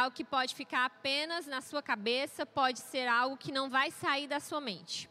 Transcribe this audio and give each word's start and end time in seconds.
algo 0.00 0.16
que 0.16 0.24
pode 0.24 0.54
ficar 0.54 0.84
apenas 0.86 1.46
na 1.46 1.60
sua 1.60 1.82
cabeça, 1.82 2.44
pode 2.44 2.80
ser 2.80 3.06
algo 3.06 3.36
que 3.36 3.52
não 3.52 3.68
vai 3.68 3.90
sair 3.90 4.26
da 4.26 4.40
sua 4.40 4.60
mente. 4.60 5.08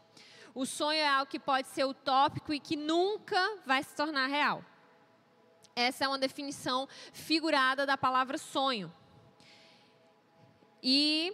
O 0.54 0.66
sonho 0.66 0.98
é 0.98 1.08
algo 1.08 1.30
que 1.30 1.38
pode 1.38 1.68
ser 1.68 1.84
utópico 1.84 2.52
e 2.52 2.58
que 2.58 2.76
nunca 2.76 3.58
vai 3.64 3.82
se 3.82 3.94
tornar 3.94 4.26
real. 4.26 4.64
Essa 5.76 6.04
é 6.04 6.08
uma 6.08 6.18
definição 6.18 6.88
figurada 7.12 7.86
da 7.86 7.96
palavra 7.96 8.36
sonho. 8.36 8.92
E 10.82 11.32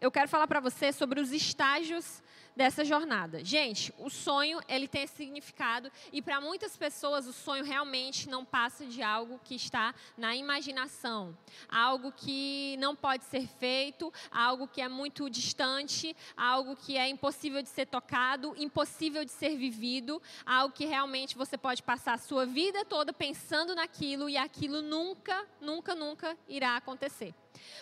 eu 0.00 0.10
quero 0.10 0.28
falar 0.28 0.46
para 0.46 0.60
você 0.60 0.92
sobre 0.92 1.20
os 1.20 1.32
estágios 1.32 2.22
dessa 2.56 2.84
jornada. 2.84 3.44
Gente, 3.44 3.92
o 3.98 4.08
sonho, 4.08 4.60
ele 4.66 4.88
tem 4.88 5.06
significado 5.06 5.92
e 6.10 6.22
para 6.22 6.40
muitas 6.40 6.76
pessoas 6.76 7.26
o 7.26 7.32
sonho 7.32 7.62
realmente 7.62 8.28
não 8.28 8.44
passa 8.44 8.86
de 8.86 9.02
algo 9.02 9.38
que 9.44 9.54
está 9.54 9.94
na 10.16 10.34
imaginação, 10.34 11.36
algo 11.68 12.10
que 12.10 12.76
não 12.78 12.96
pode 12.96 13.24
ser 13.24 13.46
feito, 13.46 14.10
algo 14.30 14.66
que 14.66 14.80
é 14.80 14.88
muito 14.88 15.28
distante, 15.28 16.16
algo 16.34 16.74
que 16.74 16.96
é 16.96 17.06
impossível 17.08 17.62
de 17.62 17.68
ser 17.68 17.86
tocado, 17.86 18.54
impossível 18.56 19.24
de 19.24 19.32
ser 19.32 19.56
vivido, 19.56 20.20
algo 20.46 20.74
que 20.74 20.86
realmente 20.86 21.36
você 21.36 21.58
pode 21.58 21.82
passar 21.82 22.14
a 22.14 22.18
sua 22.18 22.46
vida 22.46 22.84
toda 22.86 23.12
pensando 23.12 23.74
naquilo 23.74 24.30
e 24.30 24.36
aquilo 24.36 24.80
nunca, 24.80 25.46
nunca, 25.60 25.94
nunca 25.94 26.36
irá 26.48 26.76
acontecer. 26.76 27.34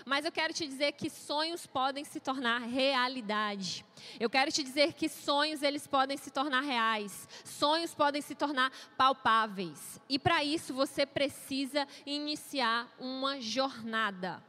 Mas 0.04 0.24
eu 0.24 0.32
quero 0.32 0.52
te 0.52 0.66
dizer 0.66 0.92
que 0.92 1.08
sonhos 1.08 1.66
podem 1.66 2.04
se 2.04 2.20
tornar 2.20 2.60
realidade. 2.60 3.84
Eu 4.20 4.28
quero 4.28 4.52
te 4.52 4.62
dizer 4.62 4.92
que 4.92 5.08
sonhos 5.08 5.62
eles 5.62 5.86
podem 5.86 6.16
se 6.16 6.30
tornar 6.30 6.60
reais. 6.60 7.28
Sonhos 7.44 7.94
podem 7.94 8.20
se 8.20 8.34
tornar 8.34 8.72
palpáveis. 8.96 10.00
E 10.08 10.18
para 10.18 10.44
isso 10.44 10.74
você 10.74 11.06
precisa 11.06 11.86
iniciar 12.04 12.88
uma 12.98 13.40
jornada. 13.40 14.42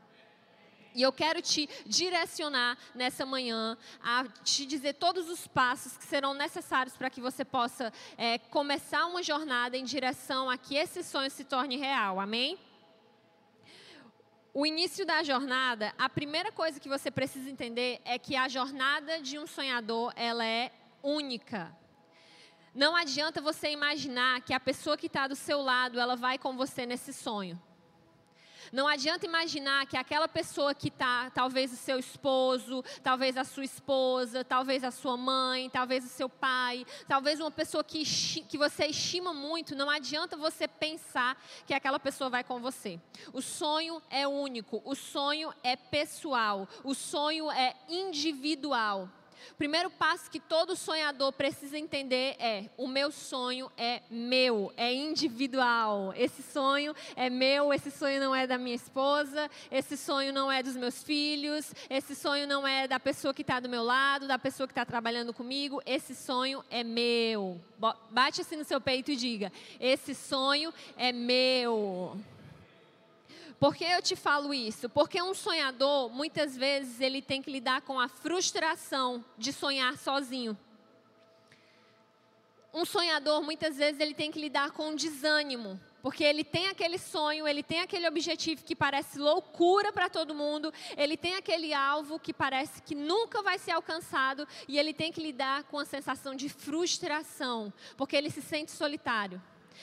E 0.96 1.02
eu 1.02 1.12
quero 1.12 1.42
te 1.42 1.70
direcionar 1.86 2.78
nessa 2.96 3.26
manhã 3.26 3.78
a 4.02 4.24
te 4.46 4.66
dizer 4.66 4.94
todos 4.94 5.30
os 5.30 5.46
passos 5.46 5.98
que 5.98 6.06
serão 6.06 6.34
necessários 6.34 6.96
para 6.96 7.10
que 7.10 7.20
você 7.20 7.44
possa 7.44 7.92
é, 8.18 8.38
começar 8.38 9.06
uma 9.06 9.22
jornada 9.22 9.78
em 9.78 9.84
direção 9.84 10.50
a 10.50 10.58
que 10.58 10.76
esse 10.76 11.04
sonho 11.04 11.30
se 11.30 11.44
torne 11.44 11.76
real. 11.76 12.18
Amém? 12.18 12.58
O 14.56 14.66
início 14.66 15.06
da 15.06 15.22
jornada, 15.22 15.94
a 15.98 16.08
primeira 16.08 16.50
coisa 16.50 16.80
que 16.80 16.88
você 16.88 17.12
precisa 17.12 17.50
entender 17.50 18.00
é 18.06 18.18
que 18.18 18.38
a 18.38 18.48
jornada 18.48 19.22
de 19.22 19.38
um 19.38 19.46
sonhador, 19.46 20.14
ela 20.16 20.46
é 20.46 20.72
única. 21.04 21.76
Não 22.74 22.96
adianta 22.96 23.42
você 23.42 23.70
imaginar 23.70 24.40
que 24.44 24.54
a 24.54 24.60
pessoa 24.60 24.96
que 24.96 25.08
está 25.08 25.28
do 25.28 25.36
seu 25.36 25.62
lado, 25.62 26.00
ela 26.00 26.16
vai 26.16 26.38
com 26.38 26.56
você 26.56 26.86
nesse 26.86 27.12
sonho. 27.12 27.62
Não 28.72 28.88
adianta 28.88 29.26
imaginar 29.26 29.86
que 29.86 29.98
aquela 29.98 30.28
pessoa 30.28 30.74
que 30.74 30.88
está, 30.88 31.30
talvez 31.32 31.72
o 31.72 31.76
seu 31.76 32.00
esposo, 32.00 32.84
talvez 33.04 33.38
a 33.38 33.44
sua 33.44 33.64
esposa, 33.64 34.44
talvez 34.44 34.84
a 34.84 34.92
sua 34.92 35.18
mãe, 35.18 35.70
talvez 35.70 36.06
o 36.06 36.10
seu 36.10 36.30
pai, 36.30 36.86
talvez 37.08 37.40
uma 37.40 37.52
pessoa 37.52 37.84
que, 37.84 38.04
que 38.04 38.58
você 38.58 38.88
estima 38.88 39.34
muito, 39.34 39.76
não 39.76 39.90
adianta 39.90 40.36
você 40.36 40.68
pensar 40.68 41.42
que 41.66 41.74
aquela 41.74 42.00
pessoa 42.00 42.30
vai 42.30 42.44
com 42.44 42.60
você. 42.60 43.00
O 43.34 43.42
sonho 43.42 44.02
é 44.10 44.28
único, 44.28 44.82
o 44.86 44.96
sonho 44.96 45.54
é 45.64 45.76
pessoal, 45.76 46.68
o 46.84 46.94
sonho 46.94 47.52
é 47.52 47.76
individual. 47.90 49.10
O 49.52 49.56
primeiro 49.56 49.90
passo 49.90 50.30
que 50.30 50.40
todo 50.40 50.76
sonhador 50.76 51.32
precisa 51.34 51.78
entender 51.78 52.36
é: 52.40 52.70
o 52.78 52.88
meu 52.88 53.12
sonho 53.12 53.72
é 53.78 54.02
meu, 54.10 54.74
é 54.76 54.94
individual. 54.94 56.14
Esse 56.16 56.42
sonho 56.44 56.94
é 57.16 57.30
meu, 57.30 57.74
esse 57.74 57.92
sonho 57.92 58.20
não 58.20 58.36
é 58.36 58.46
da 58.46 58.58
minha 58.58 58.76
esposa, 58.76 59.50
esse 59.72 59.98
sonho 59.98 60.34
não 60.34 60.52
é 60.52 60.62
dos 60.62 60.76
meus 60.76 61.04
filhos, 61.04 61.74
esse 61.90 62.16
sonho 62.16 62.48
não 62.48 62.68
é 62.68 62.88
da 62.88 63.00
pessoa 63.00 63.34
que 63.34 63.42
está 63.42 63.60
do 63.60 63.70
meu 63.70 63.84
lado, 63.84 64.28
da 64.28 64.38
pessoa 64.38 64.68
que 64.68 64.72
está 64.72 64.86
trabalhando 64.86 65.34
comigo. 65.34 65.82
Esse 65.86 66.16
sonho 66.16 66.64
é 66.70 66.84
meu. 66.84 67.60
Bate 68.10 68.42
assim 68.42 68.56
no 68.56 68.64
seu 68.64 68.82
peito 68.82 69.12
e 69.12 69.16
diga: 69.16 69.52
esse 69.80 70.14
sonho 70.14 70.74
é 70.98 71.12
meu. 71.12 72.18
Por 73.60 73.76
que 73.76 73.84
eu 73.84 74.02
te 74.02 74.16
falo 74.16 74.54
isso? 74.54 74.90
Porque 74.90 75.22
um 75.22 75.34
sonhador, 75.34 76.10
muitas 76.10 76.56
vezes, 76.58 77.00
ele 77.00 77.22
tem 77.22 77.42
que 77.42 77.52
lidar 77.52 77.82
com 77.82 78.00
a 78.00 78.08
frustração 78.08 79.24
de 79.38 79.54
sonhar 79.54 79.98
sozinho. 79.98 80.58
Um 82.74 82.84
sonhador, 82.84 83.42
muitas 83.42 83.78
vezes, 83.78 84.02
ele 84.02 84.14
tem 84.14 84.30
que 84.30 84.40
lidar 84.40 84.72
com 84.72 84.90
o 84.90 84.96
desânimo, 84.98 85.80
porque 86.02 86.26
ele 86.26 86.44
tem 86.44 86.68
aquele 86.68 86.98
sonho, 86.98 87.48
ele 87.48 87.64
tem 87.64 87.80
aquele 87.80 88.06
objetivo 88.06 88.66
que 88.66 88.76
parece 88.76 89.18
loucura 89.18 89.94
para 89.94 90.10
todo 90.10 90.36
mundo, 90.36 90.74
ele 90.98 91.16
tem 91.16 91.36
aquele 91.36 91.74
alvo 91.74 92.20
que 92.20 92.34
parece 92.34 92.82
que 92.82 92.94
nunca 92.94 93.42
vai 93.42 93.58
ser 93.58 93.72
alcançado 93.72 94.46
e 94.68 94.78
ele 94.78 94.94
tem 94.94 95.10
que 95.10 95.22
lidar 95.22 95.64
com 95.64 95.80
a 95.80 95.86
sensação 95.86 96.36
de 96.36 96.50
frustração, 96.50 97.72
porque 97.96 98.18
ele 98.18 98.30
se 98.30 98.42
sente 98.42 98.72
solitário. 98.72 99.42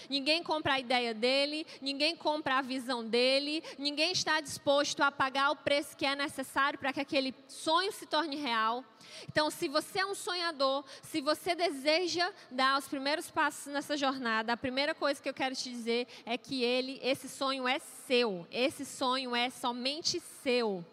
Ninguém 0.08 0.42
compra 0.42 0.74
a 0.74 0.80
ideia 0.80 1.14
dele, 1.14 1.66
ninguém 1.80 2.16
compra 2.16 2.58
a 2.58 2.62
visão 2.62 3.06
dele, 3.06 3.62
ninguém 3.78 4.12
está 4.12 4.40
disposto 4.40 5.00
a 5.00 5.10
pagar 5.10 5.50
o 5.50 5.56
preço 5.56 5.96
que 5.96 6.06
é 6.06 6.14
necessário 6.14 6.78
para 6.78 6.92
que 6.92 7.00
aquele 7.00 7.34
sonho 7.48 7.92
se 7.92 8.06
torne 8.06 8.36
real. 8.36 8.84
Então, 9.28 9.50
se 9.50 9.68
você 9.68 10.00
é 10.00 10.06
um 10.06 10.14
sonhador, 10.14 10.84
se 11.02 11.20
você 11.20 11.54
deseja 11.54 12.30
dar 12.50 12.78
os 12.78 12.88
primeiros 12.88 13.30
passos 13.30 13.72
nessa 13.72 13.96
jornada, 13.96 14.52
a 14.52 14.56
primeira 14.56 14.94
coisa 14.94 15.20
que 15.22 15.28
eu 15.28 15.34
quero 15.34 15.54
te 15.54 15.70
dizer 15.70 16.06
é 16.24 16.36
que 16.36 16.62
ele, 16.62 16.98
esse 17.02 17.28
sonho 17.28 17.66
é 17.66 17.78
seu. 17.78 18.46
Esse 18.50 18.84
sonho 18.84 19.34
é 19.34 19.50
somente 19.50 20.20
seu. 20.42 20.84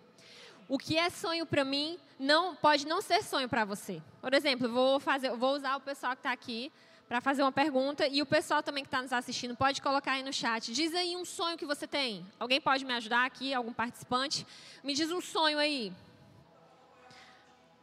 O 0.67 0.77
que 0.77 0.97
é 0.97 1.09
sonho 1.09 1.45
para 1.45 1.65
mim 1.65 1.97
não 2.19 2.55
pode 2.55 2.85
não 2.85 3.01
ser 3.01 3.23
sonho 3.23 3.49
para 3.49 3.65
você. 3.65 4.01
Por 4.21 4.33
exemplo, 4.33 4.69
vou 4.69 4.99
fazer, 4.99 5.31
vou 5.31 5.55
usar 5.55 5.75
o 5.77 5.81
pessoal 5.81 6.13
que 6.13 6.19
está 6.19 6.31
aqui 6.31 6.71
para 7.09 7.19
fazer 7.19 7.41
uma 7.41 7.51
pergunta. 7.51 8.07
E 8.07 8.21
o 8.21 8.25
pessoal 8.25 8.61
também 8.61 8.83
que 8.83 8.87
está 8.87 9.01
nos 9.01 9.11
assistindo 9.11 9.55
pode 9.55 9.81
colocar 9.81 10.11
aí 10.11 10.23
no 10.23 10.31
chat. 10.31 10.71
Diz 10.71 10.93
aí 10.93 11.17
um 11.17 11.25
sonho 11.25 11.57
que 11.57 11.65
você 11.65 11.87
tem. 11.87 12.23
Alguém 12.39 12.61
pode 12.61 12.85
me 12.85 12.93
ajudar 12.93 13.25
aqui? 13.25 13.51
Algum 13.51 13.73
participante? 13.73 14.45
Me 14.83 14.93
diz 14.93 15.11
um 15.11 15.19
sonho 15.19 15.57
aí. 15.57 15.91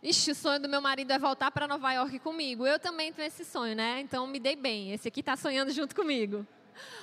Ixi, 0.00 0.30
o 0.30 0.34
sonho 0.34 0.60
do 0.60 0.68
meu 0.68 0.80
marido 0.80 1.10
é 1.10 1.18
voltar 1.18 1.50
para 1.50 1.66
Nova 1.66 1.92
York 1.92 2.20
comigo. 2.20 2.64
Eu 2.64 2.78
também 2.78 3.12
tenho 3.12 3.26
esse 3.26 3.44
sonho, 3.44 3.74
né? 3.74 3.98
Então 4.00 4.28
me 4.28 4.38
dei 4.38 4.54
bem. 4.54 4.92
Esse 4.92 5.08
aqui 5.08 5.18
está 5.18 5.34
sonhando 5.34 5.72
junto 5.72 5.96
comigo. 5.96 6.46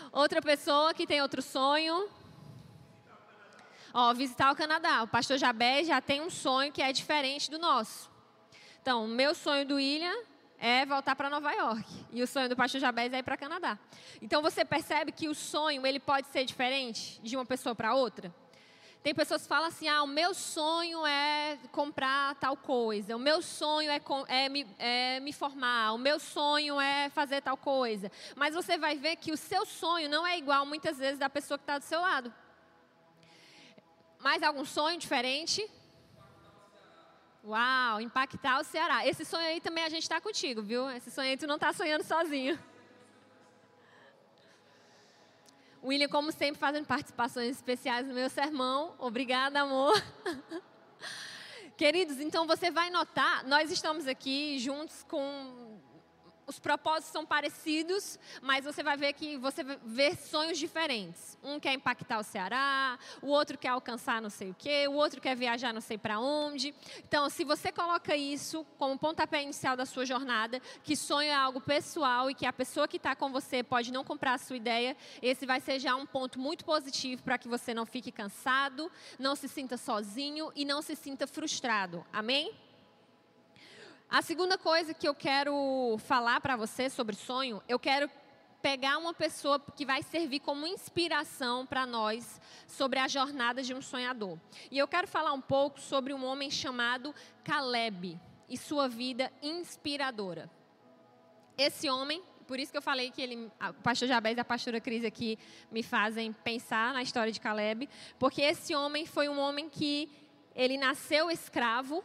Outra 0.09 0.41
pessoa 0.41 0.93
que 0.93 1.05
tem 1.05 1.21
outro 1.21 1.41
sonho. 1.41 2.07
Ó, 3.93 4.13
visitar 4.13 4.49
o 4.49 4.55
Canadá. 4.55 5.03
O 5.03 5.07
pastor 5.09 5.37
Jabé 5.37 5.83
já 5.83 5.99
tem 5.99 6.21
um 6.21 6.29
sonho 6.29 6.71
que 6.71 6.81
é 6.81 6.93
diferente 6.93 7.51
do 7.51 7.59
nosso. 7.59 8.09
Então, 8.81 9.05
meu 9.07 9.35
sonho 9.35 9.65
do 9.65 9.75
William 9.75 10.15
é 10.63 10.85
voltar 10.85 11.13
para 11.13 11.29
Nova 11.29 11.51
York. 11.51 11.85
E 12.09 12.23
o 12.23 12.27
sonho 12.27 12.47
do 12.47 12.55
pastor 12.55 12.79
Jabez 12.79 13.11
é 13.11 13.17
ir 13.17 13.23
para 13.23 13.35
Canadá. 13.35 13.77
Então 14.21 14.41
você 14.41 14.63
percebe 14.63 15.11
que 15.11 15.27
o 15.27 15.35
sonho 15.35 15.85
ele 15.85 15.99
pode 15.99 16.27
ser 16.27 16.45
diferente 16.45 17.19
de 17.21 17.35
uma 17.35 17.45
pessoa 17.45 17.75
para 17.75 17.93
outra? 17.93 18.33
Tem 19.03 19.13
pessoas 19.13 19.41
que 19.41 19.49
falam 19.49 19.67
assim: 19.67 19.89
ah, 19.89 20.01
o 20.03 20.07
meu 20.07 20.33
sonho 20.33 21.05
é 21.05 21.59
comprar 21.69 22.35
tal 22.35 22.55
coisa, 22.55 23.13
o 23.13 23.19
meu 23.19 23.41
sonho 23.41 23.91
é, 23.91 24.01
é, 24.29 24.47
me, 24.47 24.65
é 24.79 25.19
me 25.19 25.33
formar, 25.33 25.91
o 25.91 25.97
meu 25.97 26.17
sonho 26.17 26.79
é 26.79 27.09
fazer 27.09 27.41
tal 27.41 27.57
coisa. 27.57 28.09
Mas 28.33 28.55
você 28.55 28.77
vai 28.77 28.95
ver 28.95 29.17
que 29.17 29.33
o 29.33 29.37
seu 29.37 29.65
sonho 29.65 30.07
não 30.09 30.25
é 30.25 30.37
igual 30.37 30.65
muitas 30.65 30.97
vezes 30.97 31.19
da 31.19 31.29
pessoa 31.29 31.57
que 31.57 31.63
está 31.63 31.77
do 31.77 31.83
seu 31.83 31.99
lado. 31.99 32.33
Mais 34.17 34.41
algum 34.41 34.63
sonho 34.63 34.97
diferente? 34.97 35.69
Uau, 37.45 37.99
impactar 37.99 38.59
o 38.61 38.63
Ceará. 38.63 39.05
Esse 39.05 39.25
sonho 39.25 39.45
aí 39.45 39.59
também 39.59 39.83
a 39.83 39.89
gente 39.89 40.03
está 40.03 40.21
contigo, 40.21 40.61
viu? 40.61 40.89
Esse 40.89 41.11
sonho 41.11 41.29
aí 41.29 41.35
tu 41.35 41.45
não 41.45 41.55
está 41.55 41.73
sonhando 41.73 42.03
sozinho. 42.03 42.57
William, 45.83 46.07
como 46.07 46.31
sempre, 46.31 46.57
fazendo 46.57 46.85
participações 46.85 47.57
especiais 47.57 48.07
no 48.07 48.13
meu 48.13 48.29
sermão. 48.29 48.95
Obrigada, 48.97 49.59
amor. 49.59 49.93
Queridos, 51.75 52.21
então 52.21 52.47
você 52.47 52.71
vai 52.71 52.89
notar, 52.89 53.43
nós 53.43 53.69
estamos 53.69 54.07
aqui 54.07 54.57
juntos 54.59 55.03
com 55.03 55.81
os 56.45 56.59
propósitos 56.59 57.11
são 57.11 57.25
parecidos, 57.25 58.19
mas 58.41 58.65
você 58.65 58.83
vai 58.83 58.97
ver 58.97 59.13
que 59.13 59.37
você 59.37 59.63
vê 59.63 60.15
sonhos 60.15 60.57
diferentes. 60.57 61.37
Um 61.43 61.59
quer 61.59 61.73
impactar 61.73 62.19
o 62.19 62.23
Ceará, 62.23 62.97
o 63.21 63.27
outro 63.27 63.57
quer 63.57 63.69
alcançar 63.69 64.21
não 64.21 64.29
sei 64.29 64.51
o 64.51 64.55
quê, 64.55 64.87
o 64.87 64.93
outro 64.93 65.21
quer 65.21 65.35
viajar 65.35 65.73
não 65.73 65.81
sei 65.81 65.97
para 65.97 66.19
onde. 66.19 66.73
Então, 66.99 67.29
se 67.29 67.43
você 67.43 67.71
coloca 67.71 68.15
isso 68.15 68.65
como 68.77 68.97
pontapé 68.97 69.41
inicial 69.41 69.75
da 69.75 69.85
sua 69.85 70.05
jornada, 70.05 70.61
que 70.83 70.95
sonho 70.95 71.29
é 71.29 71.33
algo 71.33 71.61
pessoal 71.61 72.29
e 72.29 72.35
que 72.35 72.45
a 72.45 72.53
pessoa 72.53 72.87
que 72.87 72.97
está 72.97 73.15
com 73.15 73.31
você 73.31 73.63
pode 73.63 73.91
não 73.91 74.03
comprar 74.03 74.33
a 74.33 74.37
sua 74.37 74.57
ideia, 74.57 74.95
esse 75.21 75.45
vai 75.45 75.59
ser 75.59 75.79
já 75.79 75.95
um 75.95 76.05
ponto 76.05 76.39
muito 76.39 76.65
positivo 76.65 77.23
para 77.23 77.37
que 77.37 77.47
você 77.47 77.73
não 77.73 77.85
fique 77.85 78.11
cansado, 78.11 78.91
não 79.17 79.35
se 79.35 79.47
sinta 79.47 79.77
sozinho 79.77 80.51
e 80.55 80.65
não 80.65 80.81
se 80.81 80.95
sinta 80.95 81.27
frustrado. 81.27 82.05
Amém? 82.11 82.62
A 84.13 84.21
segunda 84.21 84.59
coisa 84.59 84.93
que 84.93 85.07
eu 85.07 85.15
quero 85.15 85.97
falar 85.97 86.39
para 86.39 86.55
você 86.55 86.87
sobre 86.87 87.15
sonho, 87.15 87.63
eu 87.67 87.79
quero 87.79 88.07
pegar 88.61 88.99
uma 88.99 89.11
pessoa 89.11 89.59
que 89.59 89.87
vai 89.87 90.03
servir 90.03 90.39
como 90.39 90.67
inspiração 90.67 91.65
para 91.65 91.83
nós 91.83 92.39
sobre 92.67 92.99
a 92.99 93.07
jornada 93.07 93.63
de 93.63 93.73
um 93.73 93.81
sonhador. 93.81 94.37
E 94.69 94.77
eu 94.77 94.87
quero 94.87 95.07
falar 95.07 95.33
um 95.33 95.41
pouco 95.41 95.79
sobre 95.79 96.13
um 96.13 96.23
homem 96.25 96.51
chamado 96.51 97.11
Caleb 97.43 98.19
e 98.47 98.55
sua 98.55 98.87
vida 98.87 99.33
inspiradora. 99.41 100.47
Esse 101.57 101.89
homem, 101.89 102.21
por 102.45 102.59
isso 102.59 102.71
que 102.71 102.77
eu 102.77 102.83
falei 102.83 103.09
que 103.09 103.19
ele, 103.19 103.51
o 103.67 103.81
pastor 103.81 104.07
Jabez 104.07 104.37
e 104.37 104.41
a 104.41 104.45
pastora 104.45 104.79
Cris 104.79 105.03
aqui 105.03 105.39
me 105.71 105.81
fazem 105.81 106.31
pensar 106.31 106.93
na 106.93 107.01
história 107.01 107.33
de 107.33 107.41
Caleb, 107.41 107.89
porque 108.19 108.43
esse 108.43 108.75
homem 108.75 109.07
foi 109.07 109.27
um 109.27 109.39
homem 109.39 109.67
que 109.67 110.07
ele 110.55 110.77
nasceu 110.77 111.31
escravo, 111.31 112.03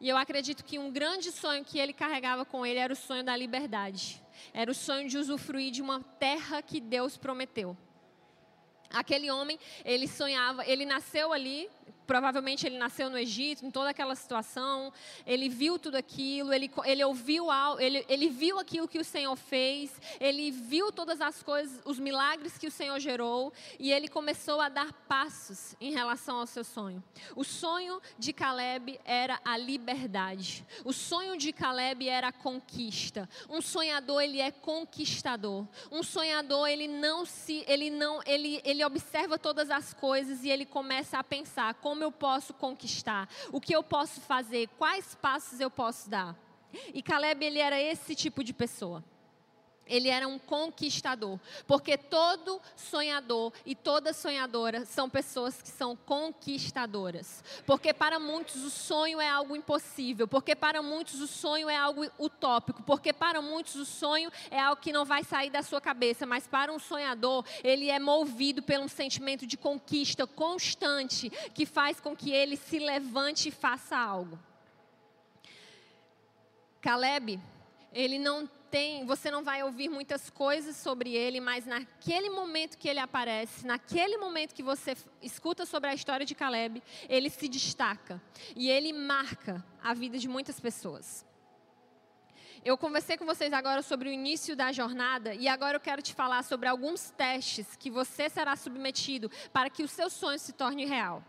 e 0.00 0.08
eu 0.08 0.16
acredito 0.16 0.64
que 0.64 0.78
um 0.78 0.90
grande 0.90 1.32
sonho 1.32 1.64
que 1.64 1.78
ele 1.78 1.92
carregava 1.92 2.44
com 2.44 2.64
ele 2.64 2.78
era 2.78 2.92
o 2.92 2.96
sonho 2.96 3.24
da 3.24 3.36
liberdade. 3.36 4.22
Era 4.54 4.70
o 4.70 4.74
sonho 4.74 5.08
de 5.08 5.18
usufruir 5.18 5.72
de 5.72 5.82
uma 5.82 6.00
terra 6.00 6.62
que 6.62 6.80
Deus 6.80 7.16
prometeu. 7.16 7.76
Aquele 8.90 9.30
homem, 9.30 9.58
ele 9.84 10.06
sonhava, 10.06 10.64
ele 10.64 10.86
nasceu 10.86 11.32
ali, 11.32 11.68
provavelmente 12.08 12.66
ele 12.66 12.78
nasceu 12.78 13.10
no 13.10 13.18
Egito, 13.18 13.66
em 13.66 13.70
toda 13.70 13.90
aquela 13.90 14.14
situação, 14.14 14.90
ele 15.26 15.46
viu 15.46 15.78
tudo 15.78 15.96
aquilo, 15.96 16.54
ele, 16.54 16.70
ele 16.86 17.04
ouviu, 17.04 17.48
ele, 17.78 18.02
ele 18.08 18.30
viu 18.30 18.58
aquilo 18.58 18.88
que 18.88 18.98
o 18.98 19.04
Senhor 19.04 19.36
fez, 19.36 19.92
ele 20.18 20.50
viu 20.50 20.90
todas 20.90 21.20
as 21.20 21.42
coisas, 21.42 21.82
os 21.84 21.98
milagres 21.98 22.56
que 22.56 22.66
o 22.66 22.70
Senhor 22.70 22.98
gerou, 22.98 23.52
e 23.78 23.92
ele 23.92 24.08
começou 24.08 24.58
a 24.58 24.70
dar 24.70 24.90
passos 25.06 25.76
em 25.78 25.92
relação 25.92 26.38
ao 26.38 26.46
seu 26.46 26.64
sonho. 26.64 27.04
O 27.36 27.44
sonho 27.44 28.00
de 28.18 28.32
Caleb 28.32 28.98
era 29.04 29.38
a 29.44 29.58
liberdade. 29.58 30.64
O 30.86 30.94
sonho 30.94 31.36
de 31.36 31.52
Caleb 31.52 32.08
era 32.08 32.28
a 32.28 32.32
conquista. 32.32 33.28
Um 33.50 33.60
sonhador, 33.60 34.22
ele 34.22 34.40
é 34.40 34.50
conquistador. 34.50 35.66
Um 35.92 36.02
sonhador, 36.02 36.68
ele 36.68 36.88
não 36.88 37.26
se, 37.26 37.62
ele 37.68 37.90
não, 37.90 38.22
ele, 38.24 38.62
ele 38.64 38.82
observa 38.82 39.38
todas 39.38 39.70
as 39.70 39.92
coisas 39.92 40.42
e 40.42 40.48
ele 40.48 40.64
começa 40.64 41.18
a 41.18 41.22
pensar 41.22 41.74
como 41.74 41.97
como 41.98 42.04
eu 42.04 42.12
posso 42.12 42.54
conquistar, 42.54 43.28
o 43.50 43.60
que 43.60 43.74
eu 43.74 43.82
posso 43.82 44.20
fazer, 44.20 44.68
quais 44.78 45.16
passos 45.16 45.58
eu 45.58 45.68
posso 45.68 46.08
dar. 46.08 46.36
E 46.94 47.02
Caleb, 47.02 47.44
ele 47.44 47.58
era 47.58 47.80
esse 47.80 48.14
tipo 48.14 48.44
de 48.44 48.52
pessoa. 48.52 49.02
Ele 49.88 50.08
era 50.08 50.28
um 50.28 50.38
conquistador, 50.38 51.40
porque 51.66 51.96
todo 51.96 52.60
sonhador 52.76 53.52
e 53.64 53.74
toda 53.74 54.12
sonhadora 54.12 54.84
são 54.84 55.08
pessoas 55.08 55.62
que 55.62 55.68
são 55.68 55.96
conquistadoras. 55.96 57.42
Porque 57.66 57.92
para 57.94 58.18
muitos 58.18 58.62
o 58.62 58.70
sonho 58.70 59.20
é 59.20 59.28
algo 59.28 59.56
impossível, 59.56 60.28
porque 60.28 60.54
para 60.54 60.82
muitos 60.82 61.20
o 61.20 61.26
sonho 61.26 61.68
é 61.68 61.76
algo 61.76 62.06
utópico, 62.18 62.82
porque 62.82 63.12
para 63.12 63.40
muitos 63.40 63.76
o 63.76 63.84
sonho 63.84 64.30
é 64.50 64.60
algo 64.60 64.80
que 64.80 64.92
não 64.92 65.04
vai 65.04 65.24
sair 65.24 65.50
da 65.50 65.62
sua 65.62 65.80
cabeça, 65.80 66.26
mas 66.26 66.46
para 66.46 66.72
um 66.72 66.78
sonhador, 66.78 67.44
ele 67.64 67.88
é 67.88 67.98
movido 67.98 68.62
por 68.62 68.78
um 68.78 68.88
sentimento 68.88 69.46
de 69.46 69.56
conquista 69.56 70.26
constante 70.26 71.30
que 71.54 71.64
faz 71.64 71.98
com 71.98 72.14
que 72.14 72.30
ele 72.30 72.56
se 72.56 72.78
levante 72.78 73.48
e 73.48 73.52
faça 73.52 73.96
algo. 73.96 74.38
Caleb, 76.80 77.40
ele 77.92 78.18
não 78.18 78.48
tem, 78.70 79.04
você 79.04 79.30
não 79.30 79.42
vai 79.42 79.62
ouvir 79.62 79.88
muitas 79.88 80.30
coisas 80.30 80.76
sobre 80.76 81.14
ele, 81.14 81.40
mas 81.40 81.66
naquele 81.66 82.30
momento 82.30 82.76
que 82.76 82.88
ele 82.88 83.00
aparece, 83.00 83.66
naquele 83.66 84.16
momento 84.16 84.54
que 84.54 84.62
você 84.62 84.96
escuta 85.22 85.66
sobre 85.66 85.90
a 85.90 85.94
história 85.94 86.24
de 86.24 86.34
Caleb, 86.34 86.82
ele 87.08 87.30
se 87.30 87.48
destaca 87.48 88.20
e 88.54 88.70
ele 88.70 88.92
marca 88.92 89.64
a 89.82 89.94
vida 89.94 90.18
de 90.18 90.28
muitas 90.28 90.60
pessoas. 90.60 91.26
Eu 92.64 92.76
conversei 92.76 93.16
com 93.16 93.24
vocês 93.24 93.52
agora 93.52 93.82
sobre 93.82 94.08
o 94.08 94.12
início 94.12 94.56
da 94.56 94.72
jornada 94.72 95.34
e 95.34 95.48
agora 95.48 95.76
eu 95.76 95.80
quero 95.80 96.02
te 96.02 96.12
falar 96.12 96.42
sobre 96.42 96.68
alguns 96.68 97.10
testes 97.10 97.76
que 97.76 97.90
você 97.90 98.28
será 98.28 98.56
submetido 98.56 99.30
para 99.52 99.70
que 99.70 99.82
o 99.82 99.88
seu 99.88 100.10
sonho 100.10 100.38
se 100.38 100.52
torne 100.52 100.84
real. 100.84 101.22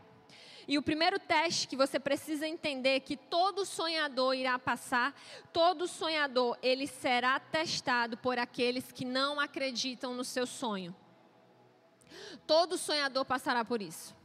E 0.69 0.77
o 0.77 0.83
primeiro 0.83 1.17
teste 1.17 1.67
que 1.67 1.75
você 1.75 1.99
precisa 1.99 2.47
entender 2.47 2.89
é 2.89 2.99
que 2.99 3.17
todo 3.17 3.65
sonhador 3.65 4.35
irá 4.35 4.59
passar, 4.59 5.19
todo 5.51 5.87
sonhador 5.87 6.55
ele 6.61 6.85
será 6.85 7.39
testado 7.39 8.15
por 8.15 8.37
aqueles 8.37 8.91
que 8.91 9.03
não 9.03 9.39
acreditam 9.39 10.13
no 10.13 10.23
seu 10.23 10.45
sonho. 10.45 10.95
Todo 12.45 12.77
sonhador 12.77 13.25
passará 13.25 13.65
por 13.65 13.81
isso. 13.81 14.15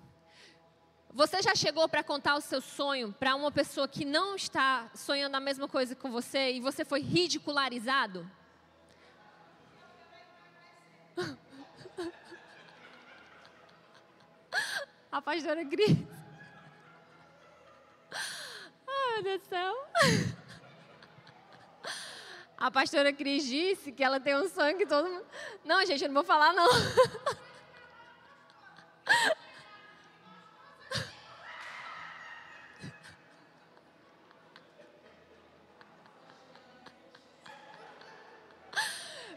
Você 1.14 1.40
já 1.40 1.54
chegou 1.54 1.88
para 1.88 2.04
contar 2.04 2.36
o 2.36 2.42
seu 2.42 2.60
sonho 2.60 3.10
para 3.18 3.34
uma 3.34 3.50
pessoa 3.50 3.88
que 3.88 4.04
não 4.04 4.36
está 4.36 4.90
sonhando 4.94 5.36
a 5.36 5.40
mesma 5.40 5.66
coisa 5.66 5.96
com 5.96 6.10
você 6.10 6.52
e 6.52 6.60
você 6.60 6.84
foi 6.84 7.00
ridicularizado? 7.00 8.30
A 15.10 15.22
pastora 15.22 15.64
Cris. 15.64 16.13
Meu 19.14 19.22
Deus 19.22 19.42
do 19.42 19.48
céu. 19.48 19.72
A 22.58 22.70
pastora 22.70 23.12
Cris 23.12 23.46
disse 23.46 23.92
que 23.92 24.02
ela 24.02 24.18
tem 24.18 24.34
um 24.34 24.48
sonho 24.48 24.76
que 24.76 24.86
todo 24.86 25.08
mundo. 25.08 25.24
Não, 25.64 25.86
gente, 25.86 26.02
eu 26.02 26.08
não 26.08 26.14
vou 26.14 26.24
falar, 26.24 26.52
não. 26.52 26.68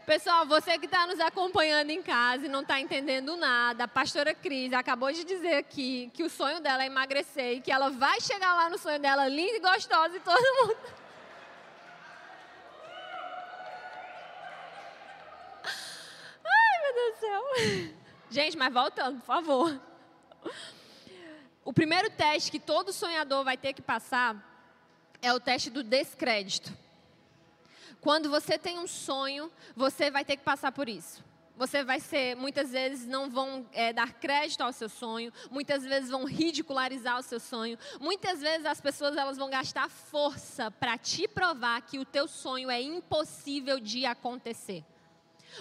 Pessoal, 0.08 0.46
você 0.46 0.78
que 0.78 0.86
está 0.86 1.06
nos 1.06 1.20
acompanhando 1.20 1.90
em 1.90 2.02
casa 2.02 2.46
e 2.46 2.48
não 2.48 2.62
está 2.62 2.80
entendendo 2.80 3.36
nada, 3.36 3.84
a 3.84 3.88
pastora 3.88 4.34
Cris 4.34 4.72
acabou 4.72 5.12
de 5.12 5.22
dizer 5.22 5.56
aqui 5.56 6.10
que 6.14 6.22
o 6.22 6.30
sonho 6.30 6.62
dela 6.62 6.82
é 6.82 6.86
emagrecer 6.86 7.58
e 7.58 7.60
que 7.60 7.70
ela 7.70 7.90
vai 7.90 8.18
chegar 8.18 8.54
lá 8.54 8.70
no 8.70 8.78
sonho 8.78 8.98
dela 8.98 9.28
linda 9.28 9.58
e 9.58 9.60
gostosa 9.60 10.16
e 10.16 10.20
todo 10.20 10.66
mundo. 10.66 10.78
Ai, 16.42 16.82
meu 16.84 16.94
Deus 16.94 17.14
do 17.14 17.20
céu. 17.20 17.42
Gente, 18.30 18.56
mas 18.56 18.72
voltando, 18.72 19.18
por 19.18 19.26
favor. 19.26 19.78
O 21.62 21.72
primeiro 21.74 22.08
teste 22.08 22.50
que 22.50 22.58
todo 22.58 22.94
sonhador 22.94 23.44
vai 23.44 23.58
ter 23.58 23.74
que 23.74 23.82
passar 23.82 24.42
é 25.20 25.34
o 25.34 25.38
teste 25.38 25.68
do 25.68 25.82
descrédito. 25.82 26.87
Quando 28.00 28.30
você 28.30 28.56
tem 28.58 28.78
um 28.78 28.86
sonho, 28.86 29.50
você 29.74 30.10
vai 30.10 30.24
ter 30.24 30.36
que 30.36 30.44
passar 30.44 30.72
por 30.72 30.88
isso. 30.88 31.24
Você 31.56 31.82
vai 31.82 31.98
ser, 31.98 32.36
muitas 32.36 32.70
vezes 32.70 33.04
não 33.04 33.28
vão 33.28 33.66
é, 33.72 33.92
dar 33.92 34.12
crédito 34.12 34.60
ao 34.60 34.72
seu 34.72 34.88
sonho, 34.88 35.32
muitas 35.50 35.82
vezes 35.82 36.08
vão 36.08 36.24
ridicularizar 36.24 37.18
o 37.18 37.22
seu 37.22 37.40
sonho, 37.40 37.76
muitas 38.00 38.40
vezes 38.40 38.64
as 38.64 38.80
pessoas 38.80 39.16
elas 39.16 39.36
vão 39.36 39.50
gastar 39.50 39.88
força 39.90 40.70
para 40.70 40.96
te 40.96 41.26
provar 41.26 41.82
que 41.82 41.98
o 41.98 42.04
teu 42.04 42.28
sonho 42.28 42.70
é 42.70 42.80
impossível 42.80 43.80
de 43.80 44.06
acontecer. 44.06 44.84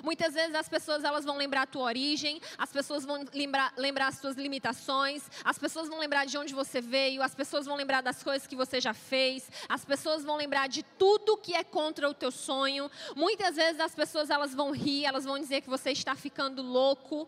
Muitas 0.03 0.33
vezes 0.33 0.55
as 0.55 0.69
pessoas 0.69 1.03
elas 1.03 1.25
vão 1.25 1.37
lembrar 1.37 1.63
a 1.63 1.65
tua 1.65 1.83
origem, 1.83 2.41
as 2.57 2.71
pessoas 2.71 3.05
vão 3.05 3.25
lembrar, 3.33 3.73
lembrar 3.77 4.07
as 4.07 4.19
suas 4.19 4.35
limitações, 4.35 5.23
as 5.43 5.57
pessoas 5.57 5.87
vão 5.87 5.99
lembrar 5.99 6.25
de 6.25 6.37
onde 6.37 6.53
você 6.53 6.81
veio, 6.81 7.21
as 7.21 7.35
pessoas 7.35 7.65
vão 7.65 7.75
lembrar 7.75 8.01
das 8.01 8.23
coisas 8.23 8.47
que 8.47 8.55
você 8.55 8.79
já 8.79 8.93
fez, 8.93 9.49
as 9.67 9.83
pessoas 9.83 10.23
vão 10.23 10.35
lembrar 10.35 10.67
de 10.67 10.83
tudo 10.83 11.37
que 11.37 11.53
é 11.53 11.63
contra 11.63 12.09
o 12.09 12.13
teu 12.13 12.31
sonho. 12.31 12.89
Muitas 13.15 13.55
vezes 13.55 13.79
as 13.79 13.93
pessoas 13.93 14.29
elas 14.29 14.53
vão 14.53 14.71
rir, 14.71 15.05
elas 15.05 15.25
vão 15.25 15.39
dizer 15.39 15.61
que 15.61 15.69
você 15.69 15.91
está 15.91 16.15
ficando 16.15 16.61
louco 16.61 17.27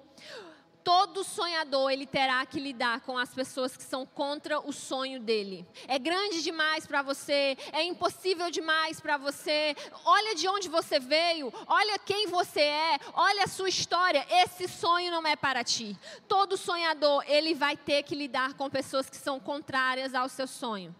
todo 0.89 1.23
sonhador 1.23 1.91
ele 1.91 2.07
terá 2.07 2.43
que 2.47 2.59
lidar 2.59 3.01
com 3.01 3.15
as 3.15 3.31
pessoas 3.31 3.77
que 3.77 3.83
são 3.83 4.07
contra 4.07 4.59
o 4.59 4.73
sonho 4.73 5.19
dele. 5.19 5.63
É 5.87 5.99
grande 5.99 6.41
demais 6.41 6.87
para 6.87 7.03
você, 7.03 7.55
é 7.71 7.83
impossível 7.83 8.49
demais 8.49 8.99
para 8.99 9.15
você. 9.15 9.75
Olha 10.03 10.33
de 10.33 10.47
onde 10.47 10.67
você 10.67 10.99
veio, 10.99 11.53
olha 11.67 11.99
quem 11.99 12.25
você 12.25 12.61
é, 12.61 12.97
olha 13.13 13.43
a 13.43 13.47
sua 13.47 13.69
história. 13.69 14.25
Esse 14.31 14.67
sonho 14.67 15.11
não 15.11 15.27
é 15.27 15.35
para 15.35 15.63
ti. 15.63 15.95
Todo 16.27 16.57
sonhador 16.57 17.23
ele 17.27 17.53
vai 17.53 17.77
ter 17.77 18.01
que 18.01 18.15
lidar 18.15 18.55
com 18.55 18.67
pessoas 18.67 19.07
que 19.11 19.17
são 19.17 19.39
contrárias 19.39 20.15
ao 20.15 20.27
seu 20.27 20.47
sonho. 20.47 20.95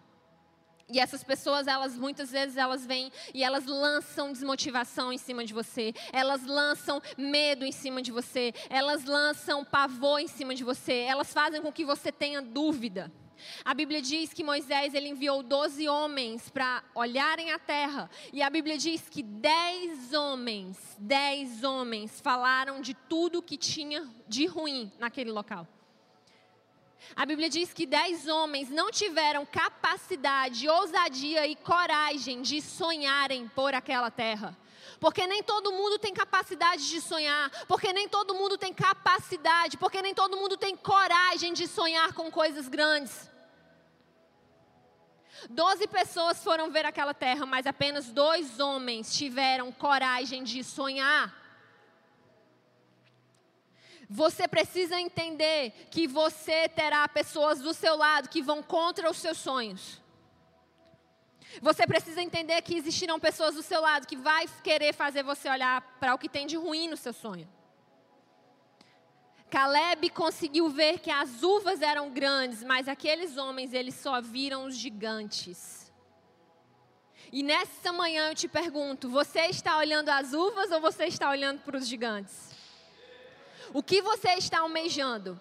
E 0.92 0.98
essas 0.98 1.22
pessoas, 1.22 1.66
elas 1.66 1.96
muitas 1.96 2.30
vezes 2.30 2.56
elas 2.56 2.84
vêm 2.84 3.12
e 3.32 3.44
elas 3.44 3.66
lançam 3.66 4.32
desmotivação 4.32 5.12
em 5.12 5.18
cima 5.18 5.44
de 5.44 5.54
você, 5.54 5.94
elas 6.12 6.44
lançam 6.44 7.00
medo 7.16 7.64
em 7.64 7.72
cima 7.72 8.02
de 8.02 8.10
você, 8.10 8.52
elas 8.68 9.04
lançam 9.04 9.64
pavor 9.64 10.20
em 10.20 10.28
cima 10.28 10.54
de 10.54 10.64
você, 10.64 11.04
elas 11.08 11.32
fazem 11.32 11.62
com 11.62 11.72
que 11.72 11.84
você 11.84 12.10
tenha 12.10 12.42
dúvida. 12.42 13.10
A 13.64 13.72
Bíblia 13.72 14.02
diz 14.02 14.32
que 14.32 14.44
Moisés 14.44 14.94
ele 14.94 15.08
enviou 15.08 15.42
12 15.42 15.88
homens 15.88 16.50
para 16.50 16.82
olharem 16.94 17.52
a 17.52 17.58
terra. 17.58 18.10
E 18.32 18.42
a 18.42 18.50
Bíblia 18.50 18.76
diz 18.76 19.08
que 19.08 19.22
10 19.22 20.12
homens, 20.12 20.76
10 20.98 21.64
homens 21.64 22.20
falaram 22.20 22.80
de 22.80 22.94
tudo 22.94 23.42
que 23.42 23.56
tinha 23.56 24.06
de 24.28 24.46
ruim 24.46 24.92
naquele 24.98 25.30
local. 25.30 25.66
A 27.16 27.26
Bíblia 27.26 27.48
diz 27.48 27.72
que 27.72 27.86
dez 27.86 28.26
homens 28.28 28.70
não 28.70 28.90
tiveram 28.90 29.44
capacidade, 29.44 30.68
ousadia 30.68 31.46
e 31.46 31.56
coragem 31.56 32.42
de 32.42 32.60
sonharem 32.60 33.48
por 33.48 33.74
aquela 33.74 34.10
terra. 34.10 34.56
Porque 34.98 35.26
nem 35.26 35.42
todo 35.42 35.72
mundo 35.72 35.98
tem 35.98 36.12
capacidade 36.12 36.88
de 36.88 37.00
sonhar, 37.00 37.50
porque 37.66 37.92
nem 37.92 38.08
todo 38.08 38.34
mundo 38.34 38.58
tem 38.58 38.72
capacidade, 38.72 39.76
porque 39.78 40.02
nem 40.02 40.14
todo 40.14 40.36
mundo 40.36 40.56
tem 40.56 40.76
coragem 40.76 41.52
de 41.52 41.66
sonhar 41.66 42.12
com 42.12 42.30
coisas 42.30 42.68
grandes. 42.68 43.30
Doze 45.48 45.86
pessoas 45.86 46.42
foram 46.44 46.70
ver 46.70 46.84
aquela 46.84 47.14
terra, 47.14 47.46
mas 47.46 47.66
apenas 47.66 48.10
dois 48.10 48.60
homens 48.60 49.16
tiveram 49.16 49.72
coragem 49.72 50.44
de 50.44 50.62
sonhar. 50.62 51.39
Você 54.12 54.48
precisa 54.48 55.00
entender 55.00 55.70
que 55.88 56.08
você 56.08 56.68
terá 56.68 57.06
pessoas 57.06 57.60
do 57.60 57.72
seu 57.72 57.96
lado 57.96 58.28
que 58.28 58.42
vão 58.42 58.60
contra 58.60 59.08
os 59.08 59.18
seus 59.18 59.38
sonhos. 59.38 60.00
Você 61.62 61.86
precisa 61.86 62.20
entender 62.20 62.60
que 62.62 62.74
existirão 62.74 63.20
pessoas 63.20 63.54
do 63.54 63.62
seu 63.62 63.80
lado 63.80 64.08
que 64.08 64.16
vai 64.16 64.46
querer 64.64 64.92
fazer 64.92 65.22
você 65.22 65.48
olhar 65.48 65.80
para 66.00 66.12
o 66.12 66.18
que 66.18 66.28
tem 66.28 66.44
de 66.44 66.56
ruim 66.56 66.88
no 66.88 66.96
seu 66.96 67.12
sonho. 67.12 67.48
Caleb 69.48 70.10
conseguiu 70.10 70.68
ver 70.68 70.98
que 70.98 71.10
as 71.10 71.44
uvas 71.44 71.80
eram 71.80 72.10
grandes, 72.10 72.64
mas 72.64 72.88
aqueles 72.88 73.36
homens, 73.36 73.72
eles 73.72 73.94
só 73.94 74.20
viram 74.20 74.64
os 74.64 74.76
gigantes. 74.76 75.92
E 77.30 77.44
nessa 77.44 77.92
manhã 77.92 78.30
eu 78.30 78.34
te 78.34 78.48
pergunto: 78.48 79.08
você 79.08 79.42
está 79.42 79.78
olhando 79.78 80.08
as 80.08 80.32
uvas 80.32 80.72
ou 80.72 80.80
você 80.80 81.04
está 81.04 81.30
olhando 81.30 81.60
para 81.60 81.76
os 81.76 81.86
gigantes? 81.86 82.49
O 83.72 83.82
que 83.82 84.02
você 84.02 84.30
está 84.30 84.60
almejando? 84.60 85.38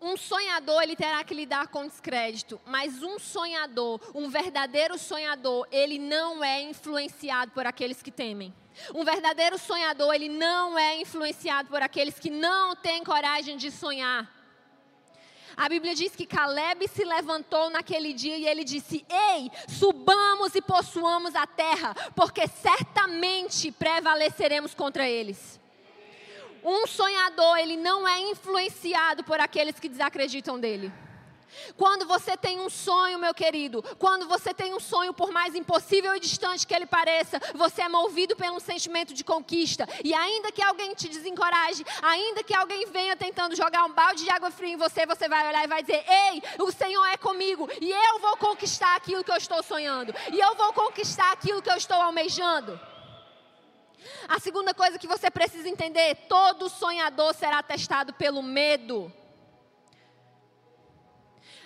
Um 0.00 0.16
sonhador, 0.16 0.82
ele 0.82 0.94
terá 0.94 1.24
que 1.24 1.34
lidar 1.34 1.66
com 1.68 1.86
descrédito, 1.86 2.60
mas 2.64 3.02
um 3.02 3.18
sonhador, 3.18 4.00
um 4.14 4.28
verdadeiro 4.28 4.96
sonhador, 4.96 5.66
ele 5.72 5.98
não 5.98 6.44
é 6.44 6.62
influenciado 6.62 7.50
por 7.50 7.66
aqueles 7.66 8.00
que 8.00 8.12
temem. 8.12 8.54
Um 8.94 9.04
verdadeiro 9.04 9.58
sonhador, 9.58 10.14
ele 10.14 10.28
não 10.28 10.78
é 10.78 11.00
influenciado 11.00 11.68
por 11.68 11.82
aqueles 11.82 12.16
que 12.16 12.30
não 12.30 12.76
têm 12.76 13.02
coragem 13.02 13.56
de 13.56 13.72
sonhar. 13.72 14.32
A 15.56 15.68
Bíblia 15.68 15.96
diz 15.96 16.14
que 16.14 16.24
Caleb 16.24 16.86
se 16.86 17.04
levantou 17.04 17.68
naquele 17.68 18.12
dia 18.12 18.36
e 18.36 18.46
ele 18.46 18.62
disse: 18.62 19.04
Ei, 19.10 19.50
subamos 19.66 20.54
e 20.54 20.62
possuamos 20.62 21.34
a 21.34 21.44
terra, 21.44 21.92
porque 22.14 22.46
certamente 22.46 23.72
prevaleceremos 23.72 24.72
contra 24.72 25.08
eles. 25.08 25.58
Um 26.68 26.86
sonhador, 26.86 27.56
ele 27.56 27.78
não 27.78 28.06
é 28.06 28.20
influenciado 28.20 29.24
por 29.24 29.40
aqueles 29.40 29.80
que 29.80 29.88
desacreditam 29.88 30.60
dele. 30.60 30.92
Quando 31.78 32.06
você 32.06 32.36
tem 32.36 32.60
um 32.60 32.68
sonho, 32.68 33.18
meu 33.18 33.32
querido, 33.32 33.82
quando 33.98 34.28
você 34.28 34.52
tem 34.52 34.74
um 34.74 34.78
sonho, 34.78 35.14
por 35.14 35.32
mais 35.32 35.54
impossível 35.54 36.14
e 36.14 36.20
distante 36.20 36.66
que 36.66 36.74
ele 36.74 36.84
pareça, 36.84 37.40
você 37.54 37.80
é 37.80 37.88
movido 37.88 38.36
pelo 38.36 38.60
sentimento 38.60 39.14
de 39.14 39.24
conquista. 39.24 39.88
E 40.04 40.12
ainda 40.12 40.52
que 40.52 40.62
alguém 40.62 40.94
te 40.94 41.08
desencoraje, 41.08 41.82
ainda 42.02 42.44
que 42.44 42.54
alguém 42.54 42.84
venha 42.90 43.16
tentando 43.16 43.56
jogar 43.56 43.86
um 43.86 43.94
balde 43.94 44.24
de 44.24 44.30
água 44.30 44.50
fria 44.50 44.74
em 44.74 44.76
você, 44.76 45.06
você 45.06 45.26
vai 45.26 45.48
olhar 45.48 45.64
e 45.64 45.68
vai 45.68 45.82
dizer: 45.82 46.04
Ei, 46.06 46.42
o 46.58 46.70
Senhor 46.70 47.06
é 47.06 47.16
comigo 47.16 47.66
e 47.80 47.90
eu 47.90 48.18
vou 48.18 48.36
conquistar 48.36 48.94
aquilo 48.94 49.24
que 49.24 49.32
eu 49.32 49.36
estou 49.38 49.62
sonhando, 49.62 50.14
e 50.30 50.38
eu 50.38 50.54
vou 50.54 50.70
conquistar 50.74 51.32
aquilo 51.32 51.62
que 51.62 51.70
eu 51.70 51.76
estou 51.76 51.96
almejando. 51.96 52.78
A 54.28 54.38
segunda 54.38 54.74
coisa 54.74 54.98
que 54.98 55.06
você 55.06 55.30
precisa 55.30 55.68
entender: 55.68 56.26
todo 56.28 56.68
sonhador 56.68 57.34
será 57.34 57.62
testado 57.62 58.12
pelo 58.12 58.42
medo. 58.42 59.12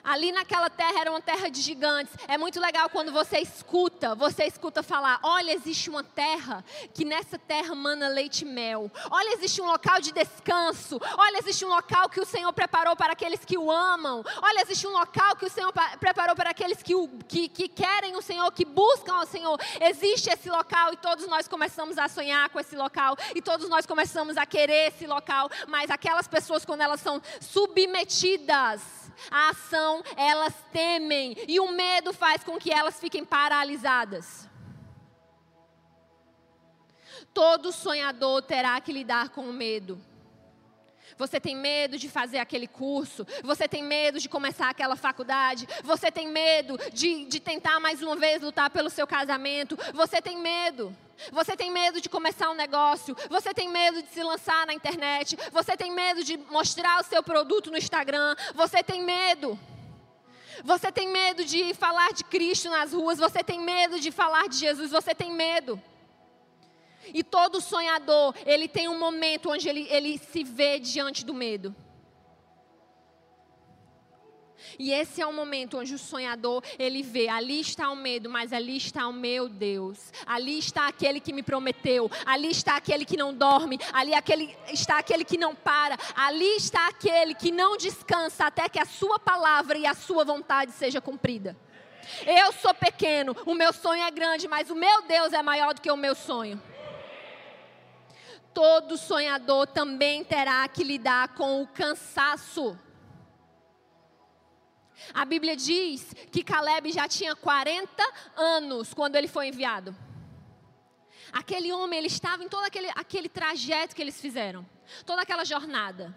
Ali 0.05 0.33
naquela 0.33 0.69
terra 0.69 1.01
era 1.01 1.11
uma 1.11 1.21
terra 1.21 1.49
de 1.49 1.61
gigantes. 1.61 2.15
É 2.27 2.37
muito 2.37 2.59
legal 2.59 2.91
quando 2.91 3.13
você 3.13 3.39
escuta, 3.39 4.15
você 4.15 4.45
escuta 4.45 4.83
falar: 4.83 5.21
olha, 5.23 5.53
existe 5.53 5.89
uma 5.89 6.03
terra 6.03 6.65
que 6.93 7.05
nessa 7.05 7.39
terra 7.39 7.75
mana 7.75 8.09
leite 8.09 8.43
e 8.43 8.45
mel. 8.45 8.91
Olha, 9.11 9.35
existe 9.35 9.61
um 9.61 9.67
local 9.67 10.01
de 10.01 10.13
descanso. 10.13 11.01
Olha, 11.17 11.39
existe 11.39 11.65
um 11.65 11.69
local 11.69 12.09
que 12.09 12.21
o 12.21 12.27
Senhor 12.27 12.53
preparou 12.53 12.97
para 12.97 13.13
aqueles 13.13 13.45
que 13.45 13.57
o 13.57 13.71
amam. 13.71 14.25
Olha, 14.43 14.63
existe 14.63 14.87
um 14.87 14.93
local 14.93 15.37
que 15.37 15.47
o 15.47 15.51
Senhor 15.51 15.73
preparou 16.01 16.35
para 16.35 16.51
aqueles 16.51 16.83
que, 16.83 16.95
o, 16.95 17.09
que, 17.29 17.49
que 17.49 17.69
querem 17.69 18.17
o 18.17 18.23
Senhor, 18.23 18.51
que 18.53 18.65
buscam 18.65 19.21
o 19.21 19.27
Senhor. 19.27 19.59
Existe 19.81 20.31
esse 20.31 20.51
local 20.51 20.93
e 20.93 20.97
todos 20.97 21.29
nós 21.29 21.47
começamos 21.47 21.97
a 21.97 22.09
sonhar 22.09 22.49
com 22.51 22.59
esse 22.59 22.75
local 22.75 23.17
e 23.35 23.41
todos 23.41 23.69
nós 23.69 23.87
começamos 23.87 24.37
a 24.37 24.45
querer 24.45 24.89
esse 24.89 25.07
local. 25.07 25.49
Mas 25.69 25.91
aquelas 25.91 26.27
pessoas, 26.27 26.65
quando 26.65 26.81
elas 26.81 27.01
são 27.01 27.23
submetidas 27.41 29.02
a 29.31 29.51
ação, 29.51 30.03
elas 30.17 30.55
temem. 30.73 31.37
E 31.49 31.61
o 31.61 31.71
medo 31.71 32.13
faz 32.13 32.43
com 32.43 32.59
que 32.59 32.73
elas 32.73 32.99
fiquem 32.99 33.25
paralisadas. 33.25 34.49
Todo 37.33 37.73
sonhador 37.73 38.43
terá 38.43 38.81
que 38.81 38.93
lidar 38.93 39.31
com 39.31 39.49
o 39.49 39.53
medo. 39.53 40.01
Você 41.23 41.39
tem 41.39 41.55
medo 41.55 41.97
de 41.97 42.09
fazer 42.09 42.39
aquele 42.39 42.67
curso, 42.67 43.25
você 43.45 43.69
tem 43.69 43.81
medo 43.81 44.19
de 44.19 44.29
começar 44.29 44.69
aquela 44.69 44.97
faculdade, 44.97 45.69
você 45.85 46.11
tem 46.11 46.27
medo 46.27 46.77
de, 46.93 47.27
de 47.27 47.39
tentar 47.39 47.79
mais 47.79 48.03
uma 48.03 48.17
vez 48.17 48.43
lutar 48.43 48.69
pelo 48.71 48.91
seu 48.91 49.07
casamento, 49.07 49.79
você 49.95 50.21
tem 50.21 50.37
medo. 50.37 50.93
Você 51.31 51.57
tem 51.57 51.71
medo 51.71 52.01
de 52.01 52.09
começar 52.09 52.51
um 52.51 52.55
negócio, 52.55 53.17
você 53.31 53.55
tem 53.55 53.69
medo 53.69 54.03
de 54.03 54.09
se 54.09 54.21
lançar 54.21 54.67
na 54.67 54.75
internet, 54.75 55.39
você 55.53 55.77
tem 55.77 55.93
medo 55.93 56.25
de 56.25 56.37
mostrar 56.51 57.01
o 57.01 57.05
seu 57.05 57.23
produto 57.23 57.71
no 57.71 57.79
Instagram, 57.79 58.35
você 58.53 58.83
tem 58.83 59.01
medo. 59.05 59.57
Você 60.65 60.91
tem 60.91 61.09
medo 61.09 61.45
de 61.45 61.73
falar 61.75 62.13
de 62.13 62.25
Cristo 62.25 62.69
nas 62.69 62.93
ruas, 62.93 63.19
você 63.19 63.45
tem 63.45 63.61
medo 63.61 64.01
de 64.01 64.11
falar 64.11 64.49
de 64.49 64.57
Jesus, 64.57 64.91
você 64.91 65.15
tem 65.15 65.33
medo. 65.33 65.81
E 67.13 67.23
todo 67.23 67.61
sonhador, 67.61 68.35
ele 68.47 68.69
tem 68.69 68.89
um 68.89 68.99
momento 68.99 69.51
onde 69.51 69.69
ele, 69.69 69.87
ele 69.91 70.19
se 70.19 70.45
vê 70.45 70.79
diante 70.79 71.25
do 71.25 71.35
medo. 71.35 71.75
E 74.79 74.93
esse 74.93 75.21
é 75.21 75.27
o 75.27 75.33
momento 75.33 75.79
onde 75.79 75.95
o 75.95 75.99
sonhador, 75.99 76.63
ele 76.79 77.03
vê, 77.03 77.29
ali 77.29 77.61
está 77.61 77.91
o 77.91 77.97
medo, 77.97 78.31
mas 78.31 78.53
ali 78.53 78.77
está 78.77 79.07
o 79.07 79.13
meu 79.13 79.49
Deus. 79.49 80.13
Ali 80.27 80.59
está 80.59 80.87
aquele 80.87 81.21
que 81.21 81.33
me 81.33 81.43
prometeu, 81.43 82.11
ali 82.25 82.51
está 82.51 82.77
aquele 82.77 83.05
que 83.05 83.17
não 83.17 83.35
dorme, 83.35 83.79
ali 83.93 84.15
aquele, 84.15 84.57
está 84.73 84.99
aquele 84.99 85.25
que 85.25 85.37
não 85.37 85.55
para, 85.55 85.99
ali 86.15 86.57
está 86.57 86.89
aquele 86.89 87.35
que 87.35 87.51
não 87.51 87.77
descansa 87.77 88.47
até 88.47 88.69
que 88.69 88.79
a 88.79 88.87
sua 88.87 89.19
palavra 89.19 89.77
e 89.79 89.87
a 89.87 89.95
sua 89.95 90.25
vontade 90.25 90.73
seja 90.73 91.01
cumprida. 91.01 91.57
Eu 92.27 92.53
sou 92.53 92.75
pequeno, 92.75 93.37
o 93.47 93.55
meu 93.55 93.73
sonho 93.73 94.03
é 94.03 94.11
grande, 94.11 94.49
mas 94.49 94.71
o 94.71 94.75
meu 94.75 95.03
Deus 95.03 95.33
é 95.33 95.43
maior 95.43 95.73
do 95.73 95.81
que 95.81 95.91
o 95.91 95.97
meu 95.97 96.15
sonho 96.15 96.61
todo 98.53 98.97
sonhador 98.97 99.67
também 99.67 100.25
terá 100.25 100.67
que 100.69 100.85
lidar 100.85 101.35
com 101.35 101.63
o 101.63 101.67
cansaço. 101.67 102.79
A 105.13 105.25
Bíblia 105.25 105.57
diz 105.57 106.15
que 106.31 106.45
Caleb 106.45 106.93
já 106.93 107.09
tinha 107.09 107.35
40 107.35 107.91
anos 108.37 108.95
quando 108.95 109.17
ele 109.17 109.29
foi 109.29 109.49
enviado. 109.49 109.97
Aquele 111.33 111.73
homem, 111.73 111.99
ele 111.99 112.09
estava 112.09 112.45
em 112.45 112.49
todo 112.49 112.65
aquele, 112.65 112.89
aquele 112.91 113.29
trajeto 113.29 113.97
que 113.97 114.03
eles 114.03 114.21
fizeram, 114.21 114.67
toda 115.07 115.23
aquela 115.23 115.45
jornada. 115.45 116.15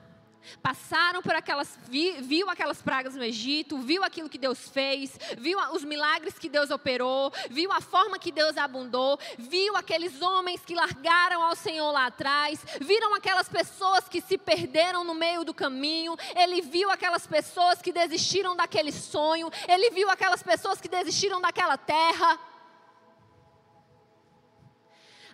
Passaram 0.62 1.22
por 1.22 1.36
aquelas, 1.36 1.78
viu 2.22 2.50
aquelas 2.50 2.82
pragas 2.82 3.16
no 3.16 3.24
Egito, 3.24 3.78
viu 3.80 4.04
aquilo 4.04 4.30
que 4.30 4.38
Deus 4.38 4.70
fez, 4.70 5.18
viu 5.38 5.58
os 5.74 5.84
milagres 5.84 6.38
que 6.38 6.50
Deus 6.50 6.72
operou, 6.72 7.32
viu 7.50 7.72
a 7.72 7.82
forma 7.82 8.20
que 8.20 8.32
Deus 8.32 8.58
abundou, 8.58 9.20
viu 9.38 9.76
aqueles 9.76 10.22
homens 10.22 10.62
que 10.66 10.76
largaram 10.76 11.42
ao 11.42 11.56
Senhor 11.56 11.92
lá 11.92 12.08
atrás, 12.08 12.64
viram 12.82 13.14
aquelas 13.16 13.50
pessoas 13.50 14.08
que 14.08 14.22
se 14.22 14.38
perderam 14.38 15.04
no 15.04 15.14
meio 15.14 15.44
do 15.44 15.54
caminho, 15.54 16.18
ele 16.36 16.62
viu 16.62 16.90
aquelas 16.90 17.26
pessoas 17.28 17.82
que 17.82 17.92
desistiram 17.92 18.56
daquele 18.56 18.92
sonho, 18.92 19.52
ele 19.68 19.90
viu 19.92 20.10
aquelas 20.10 20.44
pessoas 20.44 20.80
que 20.82 20.88
desistiram 20.88 21.42
daquela 21.42 21.78
terra. 21.78 22.40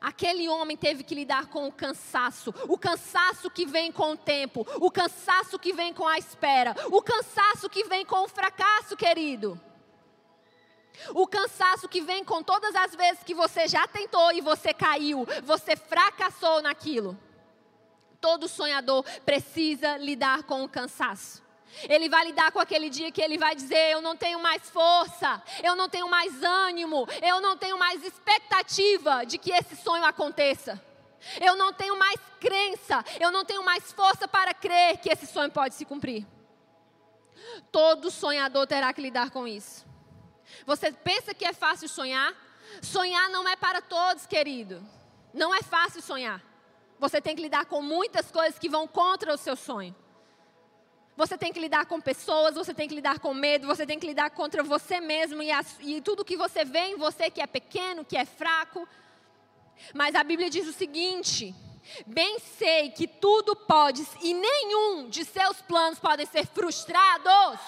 Aquele 0.01 0.49
homem 0.49 0.75
teve 0.75 1.03
que 1.03 1.13
lidar 1.13 1.45
com 1.45 1.67
o 1.67 1.71
cansaço, 1.71 2.51
o 2.67 2.75
cansaço 2.75 3.51
que 3.51 3.67
vem 3.67 3.91
com 3.91 4.13
o 4.13 4.17
tempo, 4.17 4.65
o 4.77 4.89
cansaço 4.89 5.59
que 5.59 5.71
vem 5.73 5.93
com 5.93 6.07
a 6.07 6.17
espera, 6.17 6.75
o 6.91 7.03
cansaço 7.03 7.69
que 7.69 7.83
vem 7.83 8.03
com 8.03 8.23
o 8.23 8.27
fracasso, 8.27 8.97
querido. 8.97 9.61
O 11.13 11.27
cansaço 11.27 11.87
que 11.87 12.01
vem 12.01 12.23
com 12.23 12.41
todas 12.41 12.75
as 12.75 12.95
vezes 12.95 13.23
que 13.23 13.35
você 13.35 13.67
já 13.67 13.87
tentou 13.87 14.31
e 14.31 14.41
você 14.41 14.73
caiu, 14.73 15.25
você 15.43 15.75
fracassou 15.75 16.63
naquilo. 16.63 17.15
Todo 18.19 18.47
sonhador 18.47 19.03
precisa 19.23 19.97
lidar 19.97 20.43
com 20.43 20.63
o 20.63 20.69
cansaço. 20.69 21.40
Ele 21.87 22.09
vai 22.09 22.25
lidar 22.25 22.51
com 22.51 22.59
aquele 22.59 22.89
dia 22.89 23.11
que 23.11 23.21
ele 23.21 23.37
vai 23.37 23.55
dizer: 23.55 23.91
Eu 23.91 24.01
não 24.01 24.15
tenho 24.15 24.39
mais 24.39 24.69
força, 24.69 25.41
eu 25.63 25.75
não 25.75 25.89
tenho 25.89 26.09
mais 26.09 26.43
ânimo, 26.43 27.07
eu 27.21 27.39
não 27.39 27.57
tenho 27.57 27.77
mais 27.77 28.03
expectativa 28.03 29.25
de 29.25 29.37
que 29.37 29.51
esse 29.51 29.75
sonho 29.75 30.03
aconteça. 30.03 30.81
Eu 31.39 31.55
não 31.55 31.71
tenho 31.71 31.97
mais 31.97 32.19
crença, 32.39 33.05
eu 33.19 33.31
não 33.31 33.45
tenho 33.45 33.63
mais 33.63 33.91
força 33.91 34.27
para 34.27 34.53
crer 34.53 34.97
que 34.97 35.09
esse 35.09 35.27
sonho 35.27 35.51
pode 35.51 35.75
se 35.75 35.85
cumprir. 35.85 36.25
Todo 37.71 38.11
sonhador 38.11 38.65
terá 38.65 38.91
que 38.91 39.01
lidar 39.01 39.29
com 39.29 39.47
isso. 39.47 39.85
Você 40.65 40.91
pensa 40.91 41.33
que 41.33 41.45
é 41.45 41.53
fácil 41.53 41.87
sonhar? 41.87 42.33
Sonhar 42.81 43.29
não 43.29 43.47
é 43.47 43.55
para 43.55 43.81
todos, 43.81 44.25
querido. 44.25 44.83
Não 45.33 45.53
é 45.53 45.61
fácil 45.61 46.01
sonhar. 46.01 46.41
Você 46.99 47.21
tem 47.21 47.35
que 47.35 47.41
lidar 47.41 47.65
com 47.65 47.81
muitas 47.81 48.31
coisas 48.31 48.59
que 48.59 48.69
vão 48.69 48.87
contra 48.87 49.33
o 49.33 49.37
seu 49.37 49.55
sonho. 49.55 49.95
Você 51.17 51.37
tem 51.37 51.51
que 51.51 51.59
lidar 51.59 51.85
com 51.85 51.99
pessoas, 51.99 52.55
você 52.55 52.73
tem 52.73 52.87
que 52.87 52.95
lidar 52.95 53.19
com 53.19 53.33
medo, 53.33 53.67
você 53.67 53.85
tem 53.85 53.99
que 53.99 54.07
lidar 54.07 54.29
contra 54.31 54.63
você 54.63 54.99
mesmo 54.99 55.43
e, 55.43 55.49
e 55.81 56.01
tudo 56.01 56.25
que 56.25 56.37
você 56.37 56.63
vê 56.63 56.87
em 56.87 56.97
você 56.97 57.29
que 57.29 57.41
é 57.41 57.47
pequeno, 57.47 58.05
que 58.05 58.17
é 58.17 58.25
fraco. 58.25 58.87
Mas 59.93 60.15
a 60.15 60.23
Bíblia 60.23 60.49
diz 60.49 60.67
o 60.67 60.73
seguinte: 60.73 61.53
Bem 62.05 62.39
sei 62.39 62.91
que 62.91 63.07
tudo 63.07 63.55
podes 63.55 64.07
e 64.21 64.33
nenhum 64.33 65.09
de 65.09 65.25
seus 65.25 65.61
planos 65.61 65.99
podem 65.99 66.25
ser 66.25 66.45
frustrados. 66.45 67.59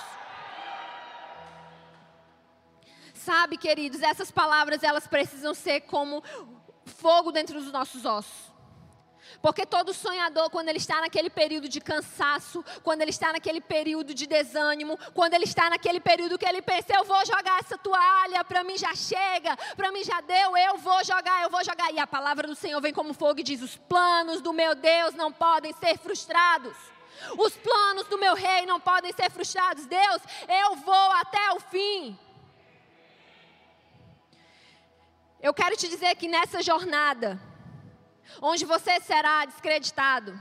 Sabe, 3.13 3.57
queridos, 3.57 4.01
essas 4.01 4.31
palavras 4.31 4.83
elas 4.83 5.07
precisam 5.07 5.53
ser 5.53 5.81
como 5.81 6.23
fogo 6.85 7.31
dentro 7.31 7.59
dos 7.59 7.71
nossos 7.71 8.05
ossos. 8.05 8.52
Porque 9.41 9.65
todo 9.65 9.93
sonhador, 9.93 10.49
quando 10.49 10.69
ele 10.69 10.77
está 10.77 11.01
naquele 11.01 11.29
período 11.29 11.67
de 11.67 11.79
cansaço, 11.81 12.63
quando 12.83 13.01
ele 13.01 13.11
está 13.11 13.31
naquele 13.31 13.61
período 13.61 14.13
de 14.13 14.25
desânimo, 14.25 14.97
quando 15.13 15.33
ele 15.33 15.45
está 15.45 15.69
naquele 15.69 15.99
período 15.99 16.37
que 16.37 16.45
ele 16.45 16.61
pensa, 16.61 16.93
eu 16.93 17.03
vou 17.03 17.25
jogar 17.25 17.59
essa 17.59 17.77
toalha, 17.77 18.43
para 18.43 18.63
mim 18.63 18.77
já 18.77 18.93
chega, 18.95 19.55
para 19.75 19.91
mim 19.91 20.03
já 20.03 20.21
deu, 20.21 20.55
eu 20.57 20.77
vou 20.77 21.03
jogar, 21.03 21.43
eu 21.43 21.49
vou 21.49 21.63
jogar. 21.63 21.91
E 21.93 21.99
a 21.99 22.07
palavra 22.07 22.47
do 22.47 22.55
Senhor 22.55 22.79
vem 22.81 22.93
como 22.93 23.13
fogo 23.13 23.39
e 23.39 23.43
diz: 23.43 23.61
os 23.61 23.77
planos 23.77 24.41
do 24.41 24.53
meu 24.53 24.75
Deus 24.75 25.13
não 25.13 25.31
podem 25.31 25.73
ser 25.73 25.97
frustrados. 25.97 26.75
Os 27.37 27.55
planos 27.55 28.07
do 28.07 28.17
meu 28.17 28.35
rei 28.35 28.65
não 28.65 28.79
podem 28.79 29.13
ser 29.13 29.29
frustrados. 29.31 29.85
Deus, 29.85 30.21
eu 30.47 30.75
vou 30.75 31.11
até 31.13 31.51
o 31.53 31.59
fim. 31.59 32.17
Eu 35.41 35.53
quero 35.53 35.75
te 35.75 35.87
dizer 35.89 36.15
que 36.15 36.27
nessa 36.27 36.61
jornada, 36.61 37.39
onde 38.41 38.65
você 38.65 38.99
será 38.99 39.45
descreditado. 39.45 40.37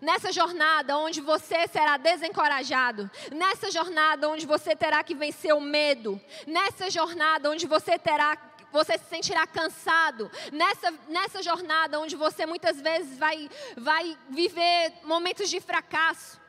Nessa 0.00 0.32
jornada 0.32 0.96
onde 0.96 1.20
você 1.20 1.66
será 1.66 1.96
desencorajado, 1.96 3.10
nessa 3.32 3.70
jornada 3.70 4.28
onde 4.28 4.46
você 4.46 4.76
terá 4.76 5.02
que 5.02 5.14
vencer 5.14 5.52
o 5.54 5.60
medo, 5.60 6.20
nessa 6.46 6.88
jornada 6.88 7.50
onde 7.50 7.66
você 7.66 7.98
terá 7.98 8.38
você 8.72 8.96
se 8.96 9.04
sentirá 9.04 9.46
cansado. 9.46 10.30
Nessa, 10.50 10.90
nessa 11.06 11.42
jornada 11.42 12.00
onde 12.00 12.16
você 12.16 12.46
muitas 12.46 12.80
vezes 12.80 13.18
vai, 13.18 13.50
vai 13.76 14.16
viver 14.30 14.94
momentos 15.04 15.50
de 15.50 15.60
fracasso. 15.60 16.40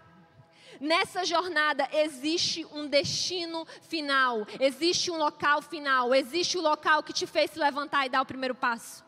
Nessa 0.79 1.23
jornada 1.25 1.87
existe 1.91 2.65
um 2.71 2.87
destino 2.87 3.65
final, 3.81 4.47
existe 4.59 5.11
um 5.11 5.17
local 5.17 5.61
final, 5.61 6.15
existe 6.15 6.57
o 6.57 6.61
local 6.61 7.03
que 7.03 7.13
te 7.13 7.27
fez 7.27 7.51
se 7.51 7.59
levantar 7.59 8.05
e 8.05 8.09
dar 8.09 8.21
o 8.21 8.25
primeiro 8.25 8.55
passo. 8.55 9.02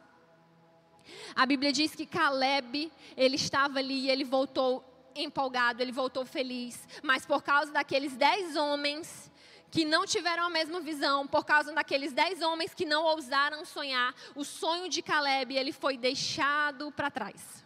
A 1.36 1.45
Bíblia 1.45 1.72
diz 1.72 1.95
que 1.95 2.05
Caleb, 2.05 2.91
ele 3.15 3.36
estava 3.36 3.79
ali 3.79 4.05
e 4.05 4.10
ele 4.10 4.24
voltou 4.24 4.84
empolgado, 5.15 5.81
ele 5.81 5.91
voltou 5.91 6.25
feliz. 6.25 6.88
Mas 7.01 7.25
por 7.25 7.41
causa 7.41 7.72
daqueles 7.72 8.15
dez 8.15 8.55
homens 8.55 9.31
que 9.72 9.84
não 9.84 10.05
tiveram 10.05 10.45
a 10.45 10.50
mesma 10.50 10.79
visão, 10.79 11.27
por 11.27 11.45
causa 11.45 11.74
daqueles 11.74 12.13
dez 12.13 12.41
homens 12.41 12.74
que 12.74 12.86
não 12.86 13.03
ousaram 13.03 13.65
sonhar, 13.65 14.15
o 14.34 14.43
sonho 14.45 14.88
de 14.88 15.01
Caleb, 15.01 15.53
ele 15.53 15.74
foi 15.74 15.98
deixado 15.98 16.91
para 16.91 17.12
trás. 17.12 17.65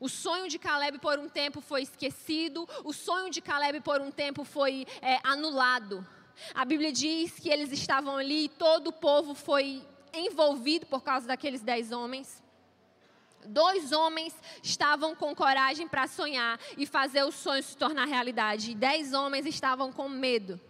O 0.00 0.08
sonho 0.08 0.48
de 0.48 0.58
Caleb 0.58 0.98
por 0.98 1.18
um 1.18 1.28
tempo 1.28 1.60
foi 1.60 1.82
esquecido, 1.82 2.68
o 2.84 2.92
sonho 2.92 3.30
de 3.30 3.40
Caleb 3.40 3.80
por 3.80 4.00
um 4.00 4.10
tempo 4.10 4.44
foi 4.44 4.86
é, 5.02 5.18
anulado. 5.24 6.06
A 6.54 6.64
Bíblia 6.64 6.92
diz 6.92 7.32
que 7.38 7.48
eles 7.48 7.72
estavam 7.72 8.16
ali 8.16 8.44
e 8.44 8.48
todo 8.48 8.88
o 8.88 8.92
povo 8.92 9.34
foi 9.34 9.82
envolvido 10.12 10.86
por 10.86 11.02
causa 11.02 11.26
daqueles 11.26 11.60
dez 11.60 11.92
homens. 11.92 12.42
Dois 13.46 13.92
homens 13.92 14.34
estavam 14.62 15.14
com 15.14 15.34
coragem 15.34 15.88
para 15.88 16.06
sonhar 16.06 16.58
e 16.76 16.86
fazer 16.86 17.22
o 17.22 17.32
sonho 17.32 17.62
se 17.62 17.76
tornar 17.76 18.06
realidade. 18.06 18.72
E 18.72 18.74
dez 18.74 19.12
homens 19.12 19.46
estavam 19.46 19.92
com 19.92 20.08
medo. 20.08 20.60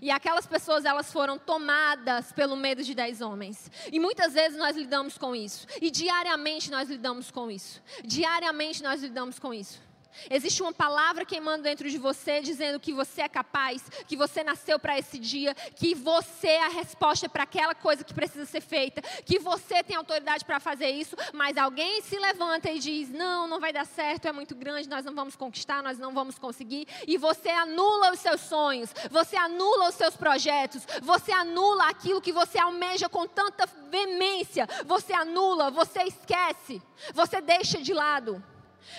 E 0.00 0.10
aquelas 0.10 0.46
pessoas, 0.46 0.84
elas 0.84 1.12
foram 1.12 1.38
tomadas 1.38 2.32
pelo 2.32 2.56
medo 2.56 2.82
de 2.82 2.94
dez 2.94 3.20
homens. 3.20 3.70
E 3.92 3.98
muitas 3.98 4.34
vezes 4.34 4.58
nós 4.58 4.76
lidamos 4.76 5.16
com 5.16 5.34
isso. 5.34 5.66
E 5.80 5.90
diariamente 5.90 6.70
nós 6.70 6.88
lidamos 6.88 7.30
com 7.30 7.50
isso. 7.50 7.82
Diariamente 8.04 8.82
nós 8.82 9.02
lidamos 9.02 9.38
com 9.38 9.52
isso. 9.52 9.85
Existe 10.30 10.62
uma 10.62 10.72
palavra 10.72 11.24
queimando 11.24 11.62
dentro 11.62 11.88
de 11.88 11.98
você, 11.98 12.40
dizendo 12.40 12.80
que 12.80 12.92
você 12.92 13.22
é 13.22 13.28
capaz, 13.28 13.82
que 14.06 14.16
você 14.16 14.42
nasceu 14.42 14.78
para 14.78 14.98
esse 14.98 15.18
dia, 15.18 15.54
que 15.54 15.94
você 15.94 16.48
é 16.48 16.64
a 16.64 16.68
resposta 16.68 17.28
para 17.28 17.44
aquela 17.44 17.74
coisa 17.74 18.04
que 18.04 18.14
precisa 18.14 18.44
ser 18.44 18.60
feita, 18.60 19.02
que 19.24 19.38
você 19.38 19.82
tem 19.82 19.96
autoridade 19.96 20.44
para 20.44 20.60
fazer 20.60 20.90
isso, 20.90 21.16
mas 21.32 21.56
alguém 21.56 22.02
se 22.02 22.18
levanta 22.18 22.70
e 22.70 22.78
diz: 22.78 23.10
Não, 23.10 23.46
não 23.46 23.60
vai 23.60 23.72
dar 23.72 23.86
certo, 23.86 24.26
é 24.28 24.32
muito 24.32 24.54
grande, 24.54 24.88
nós 24.88 25.04
não 25.04 25.14
vamos 25.14 25.36
conquistar, 25.36 25.82
nós 25.82 25.98
não 25.98 26.12
vamos 26.12 26.38
conseguir, 26.38 26.86
e 27.06 27.16
você 27.16 27.50
anula 27.50 28.12
os 28.12 28.20
seus 28.20 28.40
sonhos, 28.40 28.94
você 29.10 29.36
anula 29.36 29.88
os 29.88 29.94
seus 29.94 30.16
projetos, 30.16 30.86
você 31.02 31.32
anula 31.32 31.88
aquilo 31.88 32.20
que 32.20 32.32
você 32.32 32.58
almeja 32.58 33.08
com 33.08 33.26
tanta 33.26 33.66
veemência, 33.90 34.68
você 34.84 35.12
anula, 35.12 35.70
você 35.70 36.02
esquece, 36.02 36.82
você 37.14 37.40
deixa 37.40 37.80
de 37.80 37.92
lado. 37.92 38.42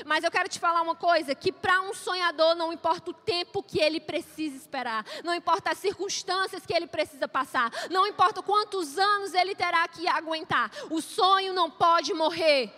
Mas 0.06 0.24
eu 0.24 0.32
quero 0.32 0.50
te 0.50 0.60
falar 0.60 0.82
uma 0.82 0.96
coisa: 0.96 1.36
que 1.36 1.52
para 1.52 1.82
um 1.82 1.94
sonhador 1.94 2.56
não 2.56 2.72
importa 2.72 3.12
o 3.12 3.14
tempo 3.14 3.64
que 3.64 3.80
ele 3.80 4.00
precisa 4.00 4.56
esperar, 4.56 5.06
não 5.24 5.34
importa 5.34 5.72
as 5.72 5.78
circunstâncias 5.78 6.66
que 6.66 6.74
ele 6.74 6.88
precisa 6.88 7.28
passar, 7.28 7.72
não 7.90 8.06
importa 8.06 8.42
quantos 8.42 8.98
anos 8.98 9.34
ele 9.34 9.56
terá 9.56 9.88
que 9.88 10.08
aguentar, 10.08 10.72
o 10.90 11.02
sonho 11.02 11.54
não 11.54 11.70
pode 11.70 12.14
morrer. 12.14 12.74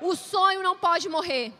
O 0.00 0.16
sonho 0.16 0.62
não 0.62 0.76
pode 0.76 1.08
morrer. 1.08 1.52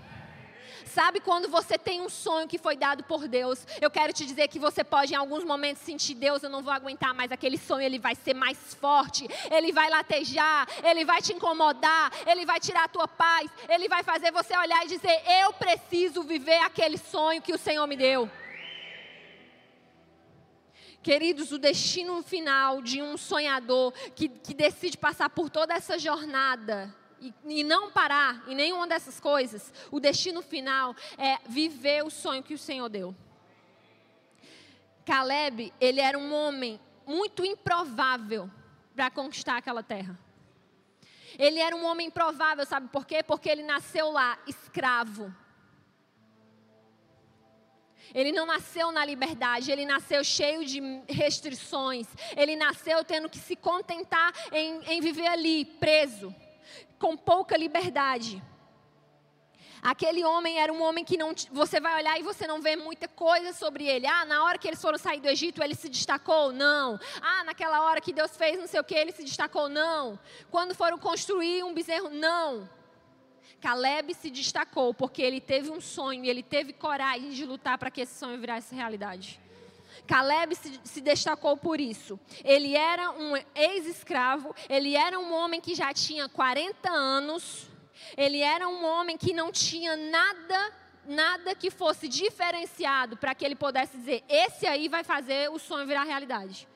Sabe 0.87 1.21
quando 1.21 1.49
você 1.49 1.79
tem 1.79 2.01
um 2.01 2.09
sonho 2.09 2.49
que 2.49 2.59
foi 2.59 2.77
dado 2.77 3.05
por 3.05 3.27
Deus? 3.29 3.66
Eu 3.81 3.90
quero 3.90 4.12
te 4.12 4.25
dizer 4.25 4.49
que 4.49 4.59
você 4.59 4.83
pode 4.85 5.12
em 5.12 5.16
alguns 5.16 5.45
momentos 5.45 5.83
sentir 5.83 6.14
Deus, 6.14 6.42
eu 6.42 6.51
não 6.51 6.62
vou 6.62 6.73
aguentar 6.73 7.14
mais. 7.14 7.33
Aquele 7.33 7.59
sonho, 7.59 7.85
ele 7.85 7.99
vai 7.99 8.14
ser 8.14 8.35
mais 8.35 8.75
forte, 8.75 9.27
ele 9.51 9.73
vai 9.73 9.88
latejar, 9.90 10.68
ele 10.85 11.05
vai 11.05 11.21
te 11.21 11.33
incomodar, 11.33 12.12
ele 12.27 12.45
vai 12.45 12.61
tirar 12.61 12.85
a 12.85 12.88
tua 12.88 13.09
paz, 13.09 13.51
ele 13.68 13.88
vai 13.88 14.03
fazer 14.03 14.31
você 14.33 14.57
olhar 14.57 14.85
e 14.85 14.88
dizer: 14.88 15.23
"Eu 15.42 15.53
preciso 15.53 16.23
viver 16.23 16.59
aquele 16.59 16.99
sonho 16.99 17.42
que 17.42 17.53
o 17.53 17.59
Senhor 17.59 17.87
me 17.87 17.97
deu". 17.97 18.31
Queridos, 21.03 21.51
o 21.51 21.59
destino 21.59 22.23
final 22.23 22.81
de 22.81 23.03
um 23.03 23.16
sonhador 23.16 23.92
que, 24.14 24.29
que 24.29 24.55
decide 24.55 24.97
passar 24.97 25.29
por 25.29 25.51
toda 25.51 25.75
essa 25.75 25.99
jornada 25.99 26.95
e, 27.23 27.61
e 27.61 27.65
não 27.65 27.91
parar 27.91 28.43
em 28.49 28.55
nenhuma 28.55 28.87
dessas 28.87 29.21
coisas, 29.21 29.73
o 29.91 30.01
destino 30.01 30.43
final 30.43 30.95
é 31.17 31.39
viver 31.49 32.05
o 32.05 32.11
sonho 32.11 32.43
que 32.43 32.55
o 32.55 32.59
Senhor 32.59 32.89
deu. 32.89 33.15
Caleb, 35.07 35.73
ele 35.81 36.01
era 36.01 36.19
um 36.19 36.35
homem 36.35 36.81
muito 37.07 37.45
improvável 37.45 38.51
para 38.95 39.11
conquistar 39.11 39.57
aquela 39.57 39.83
terra. 39.83 40.19
Ele 41.39 41.61
era 41.61 41.75
um 41.75 41.85
homem 41.87 42.09
improvável, 42.09 42.67
sabe 42.67 42.89
por 42.89 43.07
quê? 43.07 43.23
Porque 43.23 43.49
ele 43.49 43.63
nasceu 43.63 44.11
lá 44.11 44.39
escravo. 44.47 45.35
Ele 48.15 48.33
não 48.33 48.45
nasceu 48.45 48.93
na 48.93 49.05
liberdade, 49.05 49.73
ele 49.73 49.87
nasceu 49.87 50.23
cheio 50.23 50.65
de 50.67 50.81
restrições. 51.09 52.07
Ele 52.37 52.55
nasceu 52.57 53.03
tendo 53.05 53.31
que 53.31 53.39
se 53.39 53.57
contentar 53.57 54.33
em, 54.53 54.83
em 54.85 55.01
viver 55.01 55.29
ali, 55.29 55.65
preso 55.65 56.35
com 56.98 57.16
pouca 57.16 57.57
liberdade. 57.57 58.42
Aquele 59.83 60.25
homem 60.25 60.61
era 60.61 60.72
um 60.72 60.81
homem 60.81 61.05
que 61.05 61.16
não, 61.16 61.35
você 61.51 61.81
vai 61.81 61.96
olhar 62.01 62.16
e 62.16 62.22
você 62.22 62.46
não 62.46 62.62
vê 62.62 62.77
muita 62.77 63.09
coisa 63.09 63.53
sobre 63.53 63.85
ele. 63.85 64.07
Ah, 64.07 64.25
na 64.25 64.44
hora 64.44 64.57
que 64.57 64.68
eles 64.68 64.81
foram 64.81 64.96
sair 64.96 65.20
do 65.20 65.29
Egito, 65.29 65.61
ele 65.61 65.75
se 65.75 65.88
destacou? 65.88 66.53
Não. 66.53 67.01
Ah, 67.20 67.42
naquela 67.42 67.83
hora 67.85 68.01
que 68.01 68.12
Deus 68.12 68.37
fez 68.37 68.57
não 68.57 68.68
sei 68.68 68.79
o 68.79 68.85
que, 68.85 68.94
ele 68.94 69.11
se 69.11 69.25
destacou? 69.25 69.68
Não. 69.68 70.16
Quando 70.53 70.72
foram 70.72 70.96
construir 70.98 71.64
um 71.64 71.75
bezerro? 71.75 72.11
Não. 72.11 72.70
Caleb 73.61 74.14
se 74.14 74.31
destacou 74.31 74.94
porque 74.94 75.20
ele 75.20 75.40
teve 75.40 75.70
um 75.70 75.81
sonho 75.81 76.25
ele 76.25 76.42
teve 76.42 76.72
coragem 76.72 77.31
de 77.31 77.44
lutar 77.44 77.79
para 77.79 77.90
que 77.90 78.01
esse 78.03 78.16
sonho 78.16 78.38
virasse 78.38 78.75
realidade. 78.75 79.40
Caleb 80.07 80.55
se, 80.55 80.81
se 80.85 81.01
destacou 81.01 81.57
por 81.57 81.81
isso. 81.81 82.19
Ele 82.45 82.77
era 82.77 83.11
um 83.11 83.37
ex-escravo, 83.55 84.55
ele 84.69 84.97
era 84.97 85.19
um 85.19 85.33
homem 85.33 85.61
que 85.61 85.75
já 85.75 85.93
tinha 85.93 86.29
40 86.29 86.91
anos, 86.91 87.69
ele 88.17 88.41
era 88.41 88.69
um 88.69 88.85
homem 88.85 89.17
que 89.17 89.33
não 89.33 89.51
tinha 89.51 89.97
nada 89.97 90.83
nada 91.05 91.53
que 91.55 91.69
fosse 91.69 92.07
diferenciado 92.07 93.17
para 93.17 93.35
que 93.35 93.45
ele 93.45 93.55
pudesse 93.55 93.97
dizer: 93.97 94.23
esse 94.29 94.67
aí 94.67 94.88
vai 94.88 95.03
fazer 95.05 95.51
o 95.51 95.59
sonho 95.59 95.87
virar 95.87 96.05
realidade. 96.05 96.69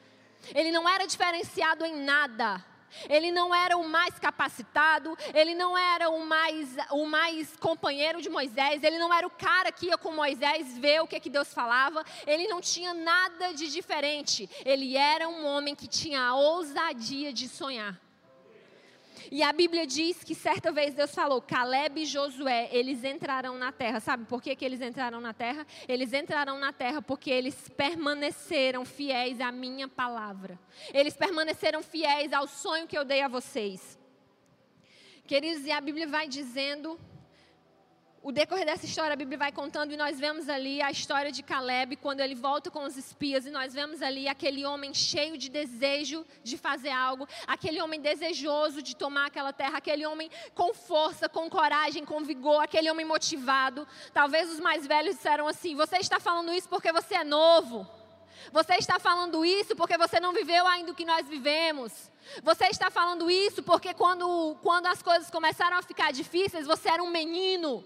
Ele 0.55 0.71
não 0.71 0.89
era 0.89 1.07
diferenciado 1.07 1.85
em 1.85 1.97
nada. 1.97 2.65
Ele 3.09 3.31
não 3.31 3.55
era 3.55 3.77
o 3.77 3.89
mais 3.89 4.19
capacitado, 4.19 5.17
ele 5.35 5.55
não 5.55 5.77
era 5.77 6.09
o 6.11 6.25
mais, 6.25 6.77
o 6.91 7.07
mais 7.07 7.57
companheiro 7.57 8.21
de 8.21 8.29
Moisés, 8.29 8.83
ele 8.83 8.99
não 8.99 9.13
era 9.13 9.27
o 9.27 9.31
cara 9.31 9.73
que 9.73 9.87
ia 9.87 9.99
com 9.99 10.13
Moisés 10.13 10.79
ver 10.79 11.01
o 11.01 11.07
que, 11.07 11.21
que 11.21 11.31
Deus 11.31 11.53
falava, 11.53 12.05
ele 12.27 12.47
não 12.49 12.61
tinha 12.61 12.95
nada 12.95 13.53
de 13.53 13.71
diferente. 13.71 14.49
Ele 14.65 14.97
era 14.97 15.29
um 15.29 15.45
homem 15.47 15.75
que 15.75 15.87
tinha 15.87 16.21
a 16.21 16.35
ousadia 16.35 17.33
de 17.33 17.49
sonhar. 17.49 18.06
E 19.31 19.43
a 19.43 19.53
Bíblia 19.53 19.87
diz 19.87 20.23
que 20.23 20.35
certa 20.35 20.71
vez 20.71 20.95
Deus 20.95 21.15
falou: 21.15 21.41
Caleb 21.41 22.03
e 22.03 22.07
Josué, 22.07 22.69
eles 22.73 23.05
entrarão 23.05 23.59
na 23.59 23.73
terra. 23.73 24.01
Sabe 24.01 24.25
por 24.25 24.43
que, 24.43 24.55
que 24.55 24.65
eles 24.65 24.81
entraram 24.81 25.21
na 25.21 25.33
terra? 25.33 25.67
Eles 25.89 26.13
entrarão 26.13 26.59
na 26.59 26.73
terra 26.73 27.03
porque 27.03 27.31
eles 27.31 27.69
permaneceram 27.71 28.85
fiéis 28.85 29.41
à 29.41 29.51
minha 29.51 29.89
palavra. 29.89 30.59
Eles 30.93 31.17
permaneceram 31.17 31.83
fiéis 31.83 32.33
ao 32.33 32.47
sonho 32.47 32.87
que 32.87 32.97
eu 32.97 33.05
dei 33.05 33.23
a 33.23 33.29
vocês. 33.29 33.99
Queridos, 35.27 35.65
e 35.67 35.73
a 35.73 35.81
Bíblia 35.81 36.07
vai 36.07 36.29
dizendo 36.29 36.99
o 38.27 38.33
decorrer 38.33 38.67
dessa 38.67 38.85
história, 38.85 39.13
a 39.13 39.17
Bíblia 39.17 39.39
vai 39.39 39.53
contando 39.53 39.93
e 39.93 39.97
nós 39.97 40.19
vemos 40.19 40.49
ali 40.49 40.83
a 40.83 40.91
história 40.91 41.31
de 41.31 41.45
Caleb, 41.45 41.95
quando 41.95 42.19
ele 42.19 42.35
volta 42.35 42.73
com 42.73 42.83
os 42.83 42.97
espias, 42.97 43.47
e 43.47 43.51
nós 43.51 43.73
vemos 43.73 44.03
ali 44.03 44.27
aquele 44.27 44.67
homem 44.67 44.93
cheio 44.93 45.39
de 45.39 45.49
desejo 45.49 46.27
de 46.43 46.59
fazer 46.59 46.91
algo, 46.91 47.29
aquele 47.47 47.81
homem 47.81 48.01
desejoso 48.01 48.83
de 48.83 48.97
tomar 48.97 49.27
aquela 49.27 49.53
terra, 49.53 49.79
aquele 49.79 50.05
homem 50.05 50.29
com 50.57 50.75
força, 50.75 51.29
com 51.29 51.49
coragem, 51.49 52.05
com 52.05 52.25
vigor, 52.25 52.65
aquele 52.65 52.91
homem 52.91 53.07
motivado. 53.07 53.87
Talvez 54.13 54.51
os 54.51 54.59
mais 54.59 54.85
velhos 54.85 55.15
disseram 55.15 55.47
assim: 55.47 55.77
Você 55.77 55.99
está 55.99 56.19
falando 56.19 56.53
isso 56.53 56.69
porque 56.69 56.91
você 56.91 57.15
é 57.15 57.23
novo. 57.23 57.89
Você 58.51 58.75
está 58.75 58.99
falando 58.99 59.45
isso 59.45 59.77
porque 59.77 59.97
você 59.97 60.19
não 60.19 60.33
viveu 60.33 60.67
ainda 60.67 60.91
o 60.91 60.97
que 60.97 61.05
nós 61.05 61.29
vivemos. 61.29 62.11
Você 62.43 62.67
está 62.67 62.91
falando 62.91 63.31
isso 63.31 63.63
porque 63.63 63.95
quando, 63.95 64.57
quando 64.65 64.87
as 64.87 65.01
coisas 65.01 65.31
começaram 65.31 65.77
a 65.77 65.83
ficar 65.83 66.13
difíceis, 66.13 66.67
você 66.67 66.89
era 66.89 67.05
um 67.05 67.11
menino. 67.11 67.85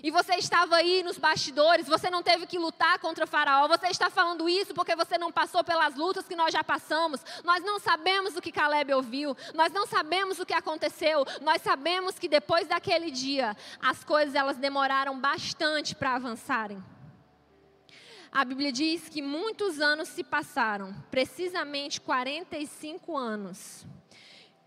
E 0.00 0.10
você 0.10 0.34
estava 0.34 0.76
aí 0.76 1.02
nos 1.02 1.18
bastidores, 1.18 1.86
você 1.86 2.10
não 2.10 2.22
teve 2.22 2.46
que 2.46 2.58
lutar 2.58 2.98
contra 2.98 3.24
o 3.24 3.26
Faraó. 3.26 3.68
Você 3.68 3.88
está 3.88 4.08
falando 4.08 4.48
isso 4.48 4.74
porque 4.74 4.94
você 4.94 5.18
não 5.18 5.32
passou 5.32 5.62
pelas 5.62 5.94
lutas 5.94 6.26
que 6.26 6.36
nós 6.36 6.52
já 6.52 6.62
passamos. 6.62 7.20
Nós 7.44 7.62
não 7.62 7.78
sabemos 7.78 8.36
o 8.36 8.40
que 8.40 8.52
Caleb 8.52 8.92
ouviu, 8.94 9.36
nós 9.54 9.72
não 9.72 9.86
sabemos 9.86 10.38
o 10.38 10.46
que 10.46 10.54
aconteceu. 10.54 11.24
Nós 11.40 11.62
sabemos 11.62 12.18
que 12.18 12.28
depois 12.28 12.66
daquele 12.66 13.10
dia, 13.10 13.56
as 13.80 14.02
coisas 14.04 14.34
elas 14.34 14.56
demoraram 14.56 15.18
bastante 15.18 15.94
para 15.94 16.14
avançarem. 16.14 16.82
A 18.30 18.46
Bíblia 18.46 18.72
diz 18.72 19.10
que 19.10 19.20
muitos 19.20 19.78
anos 19.78 20.08
se 20.08 20.24
passaram, 20.24 20.94
precisamente 21.10 22.00
45 22.00 23.14
anos. 23.14 23.86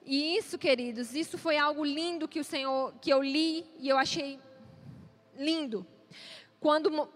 E 0.06 0.38
isso, 0.38 0.56
queridos, 0.60 1.16
isso 1.16 1.36
foi 1.36 1.58
algo 1.58 1.84
lindo 1.84 2.28
que 2.28 2.40
o 2.40 2.44
Senhor, 2.44 2.94
que 3.02 3.10
eu 3.10 3.24
li 3.24 3.66
e 3.80 3.90
eu 3.90 3.98
achei 3.98 4.40
lindo. 5.36 5.86
Quando 6.60 7.10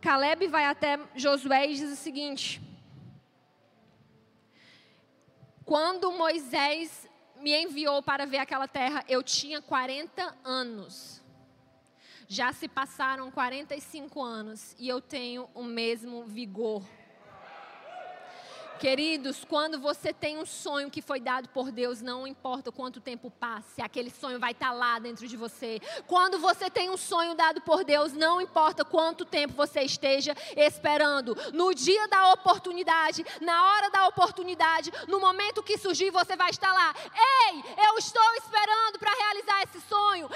Caleb 0.00 0.46
vai 0.48 0.64
até 0.64 0.98
Josué 1.14 1.70
e 1.70 1.74
diz 1.74 1.92
o 1.92 1.96
seguinte: 1.96 2.60
Quando 5.64 6.12
Moisés 6.12 7.08
me 7.36 7.54
enviou 7.54 8.02
para 8.02 8.26
ver 8.26 8.38
aquela 8.38 8.68
terra, 8.68 9.04
eu 9.08 9.22
tinha 9.22 9.60
40 9.60 10.36
anos. 10.44 11.22
Já 12.26 12.52
se 12.52 12.66
passaram 12.68 13.30
45 13.30 14.22
anos 14.22 14.74
e 14.78 14.88
eu 14.88 15.00
tenho 15.00 15.48
o 15.54 15.62
mesmo 15.62 16.24
vigor. 16.24 16.82
Queridos, 18.78 19.44
quando 19.44 19.78
você 19.78 20.12
tem 20.12 20.36
um 20.36 20.44
sonho 20.44 20.90
que 20.90 21.00
foi 21.00 21.20
dado 21.20 21.48
por 21.48 21.70
Deus, 21.70 22.02
não 22.02 22.26
importa 22.26 22.72
quanto 22.72 23.00
tempo 23.00 23.30
passe, 23.30 23.80
aquele 23.80 24.10
sonho 24.10 24.38
vai 24.38 24.50
estar 24.52 24.72
lá 24.72 24.98
dentro 24.98 25.26
de 25.26 25.36
você. 25.36 25.80
Quando 26.06 26.38
você 26.38 26.68
tem 26.68 26.90
um 26.90 26.96
sonho 26.96 27.34
dado 27.34 27.60
por 27.62 27.84
Deus, 27.84 28.12
não 28.12 28.40
importa 28.40 28.84
quanto 28.84 29.24
tempo 29.24 29.54
você 29.54 29.82
esteja 29.82 30.36
esperando, 30.56 31.36
no 31.52 31.72
dia 31.72 32.06
da 32.08 32.32
oportunidade, 32.32 33.24
na 33.40 33.72
hora 33.72 33.90
da 33.90 34.08
oportunidade, 34.08 34.92
no 35.08 35.20
momento 35.20 35.62
que 35.62 35.78
surgir, 35.78 36.10
você 36.10 36.36
vai 36.36 36.50
estar 36.50 36.72
lá. 36.72 36.94
Ei, 37.46 37.64
eu 37.88 37.98
estou 37.98 38.34
esperando 38.34 38.98
para 38.98 39.14
realizar 39.14 39.62
esse 39.62 39.80
sonho. 39.88 40.28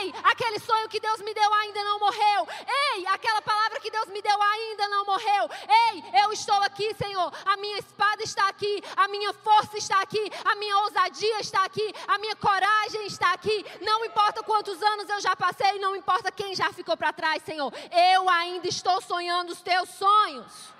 Ei, 0.00 0.12
aquele 0.24 0.58
sonho 0.58 0.88
que 0.88 1.00
Deus 1.00 1.20
me 1.20 1.32
deu 1.32 1.54
ainda 1.54 1.82
não 1.84 2.00
morreu. 2.00 2.48
Ei, 2.94 3.06
aquela 3.06 3.40
palavra 3.40 3.80
que 3.80 3.90
Deus 3.90 4.08
me 4.08 4.20
deu 4.20 4.42
ainda 4.42 4.88
não 4.88 5.03
morreu. 5.14 5.48
Ei, 5.68 6.22
eu 6.22 6.32
estou 6.32 6.56
aqui, 6.62 6.94
Senhor. 6.94 7.32
A 7.44 7.56
minha 7.56 7.78
espada 7.78 8.22
está 8.22 8.48
aqui, 8.48 8.82
a 8.96 9.08
minha 9.08 9.32
força 9.32 9.76
está 9.78 10.00
aqui, 10.00 10.30
a 10.44 10.54
minha 10.56 10.76
ousadia 10.78 11.40
está 11.40 11.64
aqui, 11.64 11.94
a 12.06 12.18
minha 12.18 12.36
coragem 12.36 13.06
está 13.06 13.32
aqui. 13.32 13.64
Não 13.80 14.04
importa 14.04 14.42
quantos 14.42 14.82
anos 14.82 15.08
eu 15.08 15.20
já 15.20 15.36
passei, 15.36 15.78
não 15.78 15.94
importa 15.94 16.32
quem 16.32 16.54
já 16.54 16.72
ficou 16.72 16.96
para 16.96 17.12
trás, 17.12 17.42
Senhor. 17.42 17.72
Eu 18.12 18.28
ainda 18.28 18.68
estou 18.68 19.00
sonhando 19.00 19.52
os 19.52 19.62
teus 19.62 19.88
sonhos. 19.90 20.74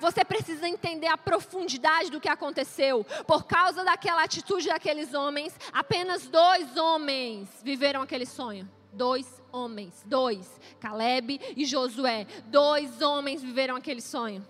Você 0.00 0.24
precisa 0.24 0.66
entender 0.66 1.06
a 1.06 1.18
profundidade 1.18 2.10
do 2.10 2.20
que 2.20 2.28
aconteceu. 2.28 3.04
Por 3.26 3.44
causa 3.44 3.84
daquela 3.84 4.24
atitude 4.24 4.66
daqueles 4.66 5.12
homens, 5.12 5.54
apenas 5.72 6.26
dois 6.26 6.76
homens 6.76 7.48
viveram 7.62 8.02
aquele 8.02 8.26
sonho. 8.26 8.68
Dois 8.92 9.41
homens, 9.52 10.02
dois, 10.06 10.60
Caleb 10.80 11.40
e 11.56 11.64
Josué. 11.64 12.26
Dois 12.46 13.02
homens 13.02 13.42
viveram 13.42 13.76
aquele 13.76 14.00
sonho. 14.00 14.44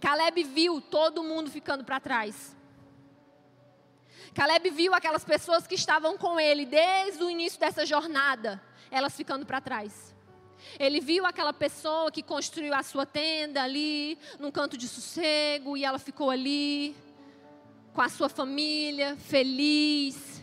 Caleb 0.00 0.42
viu 0.44 0.80
todo 0.80 1.22
mundo 1.22 1.50
ficando 1.50 1.84
para 1.84 2.00
trás. 2.00 2.56
Caleb 4.34 4.70
viu 4.70 4.94
aquelas 4.94 5.24
pessoas 5.24 5.66
que 5.66 5.74
estavam 5.74 6.16
com 6.16 6.38
ele 6.38 6.64
desde 6.64 7.22
o 7.22 7.30
início 7.30 7.58
dessa 7.58 7.84
jornada, 7.84 8.62
elas 8.90 9.16
ficando 9.16 9.44
para 9.44 9.60
trás. 9.60 10.14
Ele 10.78 11.00
viu 11.00 11.24
aquela 11.24 11.52
pessoa 11.52 12.10
que 12.10 12.22
construiu 12.22 12.74
a 12.74 12.82
sua 12.82 13.06
tenda 13.06 13.62
ali, 13.62 14.18
num 14.38 14.50
canto 14.50 14.76
de 14.76 14.88
sossego, 14.88 15.76
e 15.76 15.84
ela 15.84 15.98
ficou 15.98 16.30
ali, 16.30 16.96
com 17.92 18.00
a 18.00 18.08
sua 18.08 18.28
família, 18.28 19.16
feliz. 19.16 20.42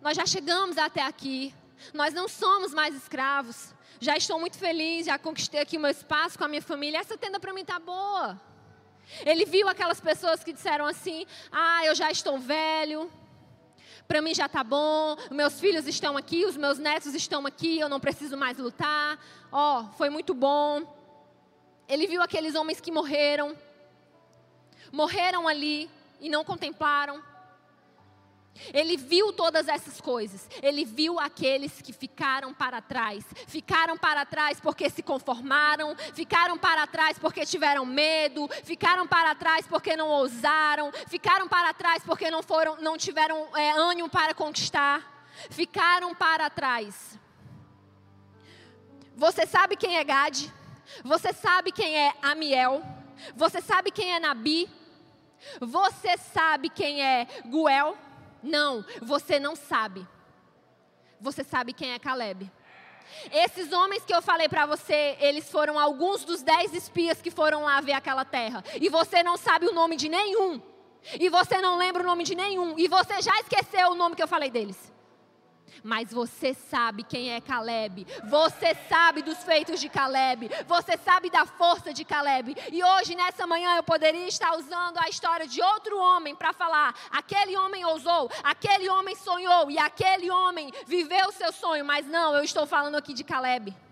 Nós 0.00 0.16
já 0.16 0.26
chegamos 0.26 0.76
até 0.76 1.02
aqui, 1.02 1.54
nós 1.92 2.14
não 2.14 2.28
somos 2.28 2.72
mais 2.72 2.94
escravos 2.94 3.74
já 4.00 4.16
estou 4.16 4.38
muito 4.38 4.58
feliz, 4.58 5.06
já 5.06 5.18
conquistei 5.18 5.60
aqui 5.60 5.76
o 5.76 5.80
meu 5.80 5.90
espaço 5.90 6.36
com 6.36 6.44
a 6.44 6.48
minha 6.48 6.62
família. 6.62 6.98
Essa 6.98 7.16
tenda 7.16 7.40
para 7.40 7.52
mim 7.52 7.62
está 7.62 7.78
boa. 7.78 8.40
Ele 9.24 9.44
viu 9.44 9.68
aquelas 9.68 10.00
pessoas 10.00 10.42
que 10.42 10.52
disseram 10.52 10.84
assim: 10.86 11.26
Ah, 11.50 11.84
eu 11.84 11.94
já 11.94 12.10
estou 12.10 12.38
velho, 12.38 13.10
para 14.08 14.20
mim 14.20 14.34
já 14.34 14.46
está 14.46 14.64
bom, 14.64 15.16
meus 15.30 15.60
filhos 15.60 15.86
estão 15.86 16.16
aqui, 16.16 16.44
os 16.44 16.56
meus 16.56 16.78
netos 16.78 17.14
estão 17.14 17.46
aqui, 17.46 17.78
eu 17.78 17.88
não 17.88 18.00
preciso 18.00 18.36
mais 18.36 18.58
lutar. 18.58 19.18
Ó, 19.50 19.80
oh, 19.80 19.96
foi 19.96 20.10
muito 20.10 20.34
bom. 20.34 20.82
Ele 21.88 22.06
viu 22.06 22.22
aqueles 22.22 22.54
homens 22.54 22.80
que 22.80 22.90
morreram, 22.90 23.56
morreram 24.90 25.46
ali 25.46 25.90
e 26.20 26.28
não 26.28 26.44
contemplaram. 26.44 27.22
Ele 28.72 28.96
viu 28.96 29.32
todas 29.32 29.68
essas 29.68 30.00
coisas. 30.00 30.48
Ele 30.62 30.84
viu 30.84 31.18
aqueles 31.18 31.82
que 31.82 31.92
ficaram 31.92 32.54
para 32.54 32.80
trás. 32.80 33.24
Ficaram 33.46 33.96
para 33.98 34.24
trás 34.24 34.60
porque 34.60 34.88
se 34.88 35.02
conformaram. 35.02 35.96
Ficaram 36.14 36.56
para 36.56 36.86
trás 36.86 37.18
porque 37.18 37.44
tiveram 37.44 37.84
medo. 37.84 38.48
Ficaram 38.62 39.06
para 39.06 39.34
trás 39.34 39.66
porque 39.66 39.96
não 39.96 40.08
ousaram. 40.08 40.92
Ficaram 41.08 41.48
para 41.48 41.74
trás 41.74 42.02
porque 42.04 42.30
não 42.30 42.42
foram, 42.42 42.76
não 42.80 42.96
tiveram 42.96 43.48
é, 43.56 43.72
ânimo 43.72 44.08
para 44.08 44.34
conquistar. 44.34 45.28
Ficaram 45.50 46.14
para 46.14 46.48
trás. 46.48 47.18
Você 49.16 49.46
sabe 49.46 49.76
quem 49.76 49.96
é 49.96 50.04
Gade? 50.04 50.52
Você 51.04 51.32
sabe 51.32 51.72
quem 51.72 51.96
é 51.96 52.14
Amiel? 52.22 52.82
Você 53.34 53.60
sabe 53.60 53.90
quem 53.90 54.14
é 54.14 54.20
Nabi? 54.20 54.68
Você 55.60 56.16
sabe 56.16 56.68
quem 56.68 57.02
é 57.02 57.26
Guel? 57.46 57.96
Não, 58.44 58.84
você 59.02 59.40
não 59.40 59.56
sabe. 59.56 60.06
Você 61.20 61.42
sabe 61.42 61.72
quem 61.72 61.92
é 61.92 61.98
Caleb. 61.98 62.50
Esses 63.32 63.72
homens 63.72 64.04
que 64.04 64.14
eu 64.14 64.22
falei 64.22 64.48
para 64.48 64.66
você, 64.66 65.16
eles 65.20 65.50
foram 65.50 65.78
alguns 65.78 66.24
dos 66.24 66.42
dez 66.42 66.72
espias 66.74 67.20
que 67.20 67.30
foram 67.30 67.64
lá 67.64 67.80
ver 67.80 67.92
aquela 67.92 68.24
terra. 68.24 68.62
E 68.80 68.88
você 68.88 69.22
não 69.22 69.36
sabe 69.36 69.66
o 69.66 69.72
nome 69.72 69.96
de 69.96 70.08
nenhum. 70.08 70.60
E 71.18 71.28
você 71.28 71.60
não 71.60 71.76
lembra 71.76 72.02
o 72.02 72.06
nome 72.06 72.24
de 72.24 72.34
nenhum. 72.34 72.78
E 72.78 72.88
você 72.88 73.20
já 73.20 73.38
esqueceu 73.40 73.90
o 73.90 73.94
nome 73.94 74.16
que 74.16 74.22
eu 74.22 74.28
falei 74.28 74.50
deles 74.50 74.93
mas 75.82 76.12
você 76.12 76.54
sabe 76.54 77.02
quem 77.02 77.32
é 77.32 77.40
Caleb. 77.40 78.06
Você 78.28 78.74
sabe 78.88 79.22
dos 79.22 79.42
feitos 79.42 79.80
de 79.80 79.88
Caleb. 79.88 80.50
Você 80.66 80.96
sabe 80.96 81.30
da 81.30 81.46
força 81.46 81.92
de 81.92 82.04
Caleb. 82.04 82.56
E 82.72 82.82
hoje, 82.82 83.14
nessa 83.14 83.46
manhã, 83.46 83.76
eu 83.76 83.82
poderia 83.82 84.26
estar 84.26 84.56
usando 84.56 84.98
a 84.98 85.08
história 85.08 85.46
de 85.46 85.60
outro 85.62 85.98
homem 85.98 86.34
para 86.34 86.52
falar: 86.52 86.94
aquele 87.10 87.56
homem 87.56 87.84
ousou, 87.84 88.30
aquele 88.42 88.88
homem 88.88 89.16
sonhou 89.16 89.70
e 89.70 89.78
aquele 89.78 90.30
homem 90.30 90.72
viveu 90.86 91.28
o 91.28 91.32
seu 91.32 91.52
sonho. 91.52 91.84
Mas 91.84 92.06
não, 92.06 92.34
eu 92.34 92.44
estou 92.44 92.66
falando 92.66 92.96
aqui 92.96 93.12
de 93.12 93.24
Caleb. 93.24 93.83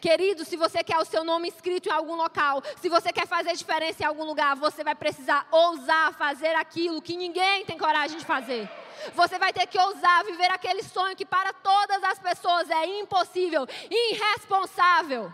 Querido, 0.00 0.44
se 0.44 0.56
você 0.56 0.82
quer 0.82 0.98
o 0.98 1.04
seu 1.04 1.24
nome 1.24 1.48
escrito 1.48 1.88
em 1.88 1.92
algum 1.92 2.14
local, 2.14 2.62
se 2.80 2.88
você 2.88 3.12
quer 3.12 3.26
fazer 3.26 3.54
diferença 3.54 4.02
em 4.02 4.06
algum 4.06 4.24
lugar, 4.24 4.56
você 4.56 4.82
vai 4.82 4.94
precisar 4.94 5.46
ousar 5.50 6.12
fazer 6.14 6.54
aquilo 6.54 7.02
que 7.02 7.16
ninguém 7.16 7.64
tem 7.64 7.78
coragem 7.78 8.18
de 8.18 8.24
fazer. 8.24 8.68
Você 9.14 9.38
vai 9.38 9.52
ter 9.52 9.66
que 9.66 9.78
ousar 9.78 10.24
viver 10.24 10.50
aquele 10.50 10.82
sonho 10.82 11.16
que 11.16 11.26
para 11.26 11.52
todas 11.52 12.02
as 12.04 12.18
pessoas 12.18 12.70
é 12.70 12.86
impossível, 13.00 13.66
irresponsável. 13.90 15.32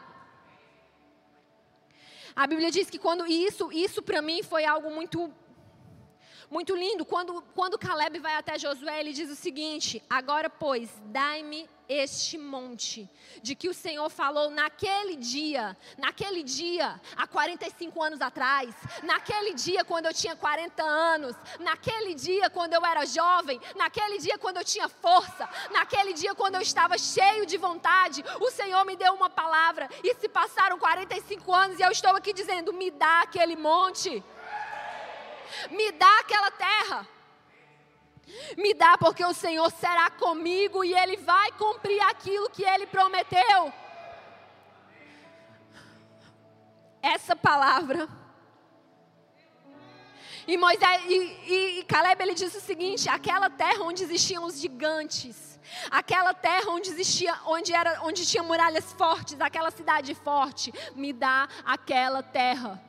A 2.35 2.47
Bíblia 2.47 2.71
diz 2.71 2.89
que 2.89 2.99
quando 2.99 3.27
isso, 3.27 3.71
isso 3.73 4.01
para 4.01 4.23
mim 4.23 4.43
foi 4.43 4.65
algo 4.65 4.91
muito 4.91 5.33
muito 6.51 6.75
lindo. 6.75 7.05
Quando, 7.05 7.43
quando 7.55 7.79
Caleb 7.79 8.19
vai 8.19 8.35
até 8.35 8.59
Josué, 8.59 9.01
ele 9.01 9.13
diz 9.13 9.31
o 9.31 9.37
seguinte: 9.37 10.03
Agora, 10.09 10.49
pois, 10.49 10.91
dai-me 11.07 11.69
este 11.89 12.37
monte, 12.37 13.09
de 13.43 13.55
que 13.55 13.69
o 13.69 13.73
Senhor 13.73 14.11
falou 14.11 14.51
naquele 14.51 15.17
dia, 15.17 15.75
naquele 15.97 16.43
dia, 16.43 17.01
há 17.17 17.27
45 17.27 18.03
anos 18.03 18.21
atrás, 18.21 18.75
naquele 19.03 19.55
dia 19.55 19.83
quando 19.85 20.05
eu 20.05 20.13
tinha 20.13 20.37
40 20.37 20.83
anos, 20.83 21.35
naquele 21.59 22.15
dia 22.15 22.51
quando 22.51 22.75
eu 22.75 22.85
era 22.85 23.07
jovem, 23.07 23.59
naquele 23.75 24.19
dia 24.19 24.37
quando 24.37 24.59
eu 24.59 24.65
tinha 24.65 24.89
força, 24.89 25.49
naquele 25.71 26.13
dia 26.13 26.35
quando 26.35 26.57
eu 26.57 26.61
estava 26.61 26.99
cheio 26.99 27.47
de 27.47 27.57
vontade, 27.57 28.23
o 28.39 28.51
Senhor 28.51 28.85
me 28.85 28.95
deu 28.95 29.15
uma 29.15 29.31
palavra 29.31 29.89
e 30.05 30.15
se 30.17 30.29
passaram 30.29 30.79
45 30.79 31.55
anos 31.55 31.79
e 31.79 31.83
eu 31.83 31.91
estou 31.91 32.11
aqui 32.11 32.35
dizendo: 32.35 32.73
me 32.73 32.91
dá 32.91 33.23
aquele 33.23 33.57
monte 33.57 34.23
me 35.71 35.93
dá 35.93 36.21
aquela 36.21 36.51
terra. 36.51 37.09
Me 38.57 38.75
dá, 38.75 38.99
porque 38.99 39.25
o 39.25 39.33
Senhor 39.33 39.71
será 39.71 40.11
comigo 40.11 40.85
e 40.85 40.95
Ele 40.95 41.17
vai 41.17 41.51
cumprir 41.53 42.01
aquilo 42.03 42.51
que 42.51 42.63
Ele 42.63 42.87
prometeu. 42.87 43.73
Essa 47.01 47.35
palavra. 47.35 48.09
E 50.47 50.57
Moisés 50.57 51.03
e, 51.07 51.81
e, 51.81 51.85
Caleb 51.85 52.23
ele 52.23 52.35
disse 52.35 52.57
o 52.57 52.61
seguinte: 52.61 53.07
aquela 53.09 53.51
terra 53.51 53.83
onde 53.83 54.03
existiam 54.03 54.45
os 54.45 54.59
gigantes, 54.59 55.61
aquela 55.91 56.33
terra 56.33 56.71
onde 56.71 56.89
existia, 56.89 57.35
onde 57.45 57.75
era, 57.75 58.01
onde 58.03 58.27
tinha 58.27 58.43
muralhas 58.43 58.91
fortes, 58.95 59.39
aquela 59.41 59.71
cidade 59.71 60.15
forte, 60.15 60.73
me 60.95 61.13
dá 61.13 61.47
aquela 61.67 62.23
terra. 62.23 62.83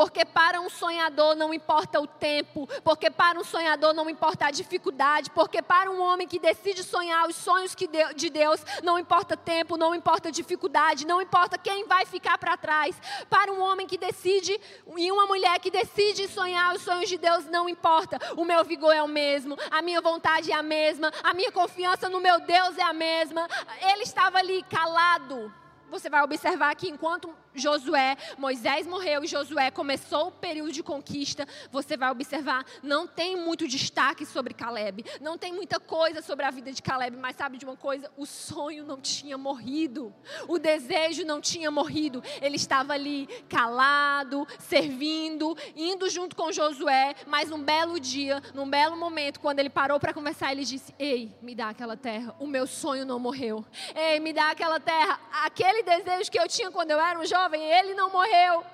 Porque 0.00 0.24
para 0.24 0.58
um 0.62 0.70
sonhador 0.70 1.36
não 1.36 1.52
importa 1.52 2.00
o 2.00 2.06
tempo, 2.06 2.66
porque 2.82 3.10
para 3.10 3.38
um 3.38 3.44
sonhador 3.44 3.92
não 3.92 4.08
importa 4.08 4.46
a 4.46 4.50
dificuldade, 4.50 5.30
porque 5.30 5.60
para 5.60 5.90
um 5.90 6.00
homem 6.00 6.26
que 6.26 6.38
decide 6.38 6.82
sonhar 6.82 7.28
os 7.28 7.36
sonhos 7.36 7.76
de 8.16 8.30
Deus, 8.30 8.64
não 8.82 8.98
importa 8.98 9.36
tempo, 9.36 9.76
não 9.76 9.94
importa 9.94 10.32
dificuldade, 10.32 11.06
não 11.06 11.20
importa 11.20 11.58
quem 11.58 11.86
vai 11.86 12.06
ficar 12.06 12.38
para 12.38 12.56
trás. 12.56 12.98
Para 13.28 13.52
um 13.52 13.60
homem 13.60 13.86
que 13.86 13.98
decide 13.98 14.58
e 14.96 15.12
uma 15.12 15.26
mulher 15.26 15.60
que 15.60 15.70
decide 15.70 16.28
sonhar 16.28 16.74
os 16.74 16.80
sonhos 16.80 17.10
de 17.10 17.18
Deus, 17.18 17.44
não 17.44 17.68
importa. 17.68 18.18
O 18.38 18.44
meu 18.46 18.64
vigor 18.64 18.94
é 18.94 19.02
o 19.02 19.06
mesmo, 19.06 19.54
a 19.70 19.82
minha 19.82 20.00
vontade 20.00 20.50
é 20.50 20.54
a 20.54 20.62
mesma, 20.62 21.12
a 21.22 21.34
minha 21.34 21.52
confiança 21.52 22.08
no 22.08 22.20
meu 22.20 22.40
Deus 22.40 22.78
é 22.78 22.82
a 22.84 22.94
mesma. 22.94 23.46
Ele 23.82 24.04
estava 24.04 24.38
ali 24.38 24.62
calado. 24.62 25.52
Você 25.90 26.08
vai 26.08 26.22
observar 26.22 26.74
que 26.76 26.88
enquanto 26.88 27.34
Josué, 27.54 28.16
Moisés 28.38 28.86
morreu 28.86 29.24
e 29.24 29.26
Josué 29.26 29.70
começou 29.70 30.28
o 30.28 30.32
período 30.32 30.72
de 30.72 30.82
conquista, 30.82 31.46
você 31.70 31.96
vai 31.96 32.10
observar, 32.10 32.64
não 32.82 33.06
tem 33.06 33.36
muito 33.36 33.66
destaque 33.66 34.24
sobre 34.24 34.54
Caleb, 34.54 35.04
não 35.20 35.36
tem 35.36 35.52
muita 35.52 35.80
coisa 35.80 36.22
sobre 36.22 36.44
a 36.44 36.50
vida 36.50 36.72
de 36.72 36.82
Caleb, 36.82 37.16
mas 37.16 37.36
sabe 37.36 37.58
de 37.58 37.64
uma 37.64 37.76
coisa? 37.76 38.10
O 38.16 38.24
sonho 38.24 38.84
não 38.84 39.00
tinha 39.00 39.36
morrido, 39.36 40.14
o 40.46 40.58
desejo 40.58 41.24
não 41.24 41.40
tinha 41.40 41.70
morrido, 41.70 42.22
ele 42.40 42.56
estava 42.56 42.92
ali 42.92 43.26
calado, 43.48 44.46
servindo, 44.58 45.56
indo 45.74 46.08
junto 46.08 46.36
com 46.36 46.52
Josué, 46.52 47.14
mas 47.26 47.50
num 47.50 47.62
belo 47.62 47.98
dia, 47.98 48.42
num 48.54 48.68
belo 48.68 48.96
momento, 48.96 49.40
quando 49.40 49.58
ele 49.58 49.70
parou 49.70 49.98
para 49.98 50.14
conversar, 50.14 50.52
ele 50.52 50.64
disse: 50.64 50.94
Ei, 50.98 51.36
me 51.42 51.54
dá 51.54 51.70
aquela 51.70 51.96
terra, 51.96 52.34
o 52.38 52.46
meu 52.46 52.66
sonho 52.66 53.04
não 53.04 53.18
morreu, 53.18 53.64
ei, 53.94 54.20
me 54.20 54.32
dá 54.32 54.50
aquela 54.50 54.78
terra, 54.78 55.18
aquele 55.44 55.82
desejo 55.82 56.30
que 56.30 56.38
eu 56.38 56.46
tinha 56.46 56.70
quando 56.70 56.92
eu 56.92 57.00
era 57.00 57.18
um 57.18 57.24
jovem 57.24 57.39
jovem, 57.40 57.62
ele 57.62 57.94
não 57.94 58.10
morreu. 58.10 58.64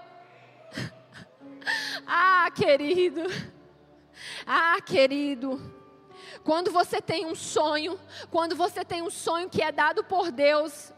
ah, 2.07 2.50
querido. 2.55 3.22
Ah, 4.44 4.81
querido. 4.81 5.61
Quando 6.42 6.70
você 6.70 7.00
tem 7.00 7.26
um 7.26 7.35
sonho, 7.35 7.98
quando 8.31 8.57
você 8.57 8.85
tem 8.85 9.02
um 9.02 9.11
sonho 9.11 9.48
que 9.48 9.62
é 9.62 9.70
dado 9.70 10.02
por 10.02 10.31
Deus, 10.33 10.92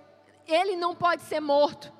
ele 0.46 0.76
não 0.76 0.94
pode 0.94 1.22
ser 1.22 1.40
morto. 1.40 1.92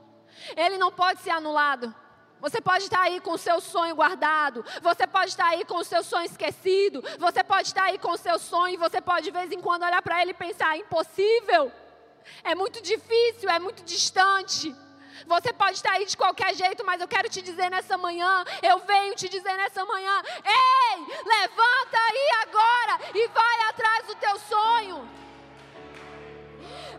Ele 0.56 0.78
não 0.78 0.90
pode 0.90 1.20
ser 1.20 1.30
anulado. 1.30 1.94
Você 2.40 2.60
pode 2.60 2.84
estar 2.84 3.02
aí 3.02 3.20
com 3.20 3.32
o 3.32 3.38
seu 3.38 3.60
sonho 3.60 3.96
guardado, 3.96 4.64
você 4.80 5.08
pode 5.08 5.30
estar 5.30 5.46
aí 5.46 5.64
com 5.64 5.78
o 5.78 5.82
seu 5.82 6.04
sonho 6.04 6.24
esquecido, 6.24 7.02
você 7.18 7.42
pode 7.42 7.66
estar 7.66 7.82
aí 7.82 7.98
com 7.98 8.12
o 8.12 8.16
seu 8.16 8.38
sonho 8.38 8.74
e 8.74 8.76
você 8.76 9.00
pode 9.00 9.24
de 9.24 9.32
vez 9.32 9.50
em 9.50 9.60
quando 9.60 9.82
olhar 9.82 10.00
para 10.00 10.22
ele 10.22 10.30
e 10.30 10.34
pensar: 10.34 10.78
impossível, 10.78 11.72
é 12.44 12.54
muito 12.54 12.80
difícil, 12.80 13.50
é 13.50 13.58
muito 13.58 13.82
distante. 13.82 14.72
Você 15.26 15.52
pode 15.52 15.76
estar 15.76 15.92
aí 15.92 16.06
de 16.06 16.16
qualquer 16.16 16.54
jeito, 16.54 16.84
mas 16.84 17.00
eu 17.00 17.08
quero 17.08 17.28
te 17.28 17.42
dizer 17.42 17.70
nessa 17.70 17.96
manhã, 17.98 18.44
eu 18.62 18.78
venho 18.80 19.14
te 19.14 19.28
dizer 19.28 19.56
nessa 19.56 19.84
manhã: 19.84 20.22
ei, 20.44 20.98
levanta 21.24 21.98
aí 21.98 22.28
agora 22.42 23.00
e 23.14 23.28
vai 23.28 23.60
atrás 23.68 24.06
do 24.06 24.14
teu 24.16 24.38
sonho. 24.38 25.18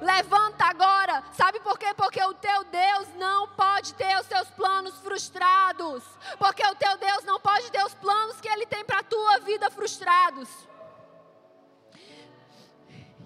Levanta 0.01 0.65
agora. 0.65 1.23
Sabe 1.34 1.60
por 1.60 1.77
quê? 1.77 1.93
Porque 1.95 2.23
o 2.23 2.34
teu 2.34 2.63
Deus 2.65 3.08
não 3.17 3.49
pode 3.49 3.93
ter 3.95 4.17
os 4.19 4.27
seus 4.27 4.49
planos 4.51 4.97
frustrados. 4.99 6.03
Porque 6.38 6.65
o 6.65 6.75
teu 6.75 6.97
Deus 6.97 7.23
não 7.25 7.39
pode 7.39 7.69
ter 7.69 7.84
os 7.84 7.93
planos 7.95 8.39
que 8.39 8.47
ele 8.47 8.65
tem 8.65 8.86
para 8.86 8.99
a 8.99 9.03
tua 9.03 9.39
vida 9.39 9.69
frustrados. 9.69 10.49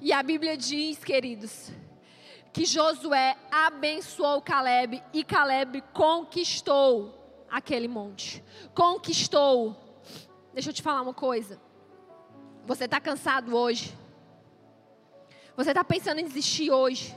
E 0.02 0.12
a 0.12 0.22
Bíblia 0.22 0.58
diz, 0.58 1.04
queridos, 1.04 1.72
que 2.54 2.66
Josué 2.66 3.36
abençoou 3.52 4.40
Caleb 4.40 5.04
e 5.12 5.24
Caleb 5.24 5.82
conquistou 5.92 7.46
aquele 7.50 7.88
monte. 7.88 8.44
Conquistou. 8.76 9.76
Deixa 10.54 10.70
eu 10.70 10.74
te 10.74 10.84
falar 10.84 11.02
uma 11.02 11.16
coisa. 11.16 11.60
Você 12.64 12.86
está 12.86 13.02
cansado 13.02 13.56
hoje? 13.56 13.98
Você 15.58 15.72
está 15.72 15.84
pensando 15.84 16.20
em 16.20 16.26
desistir 16.26 16.70
hoje? 16.70 17.16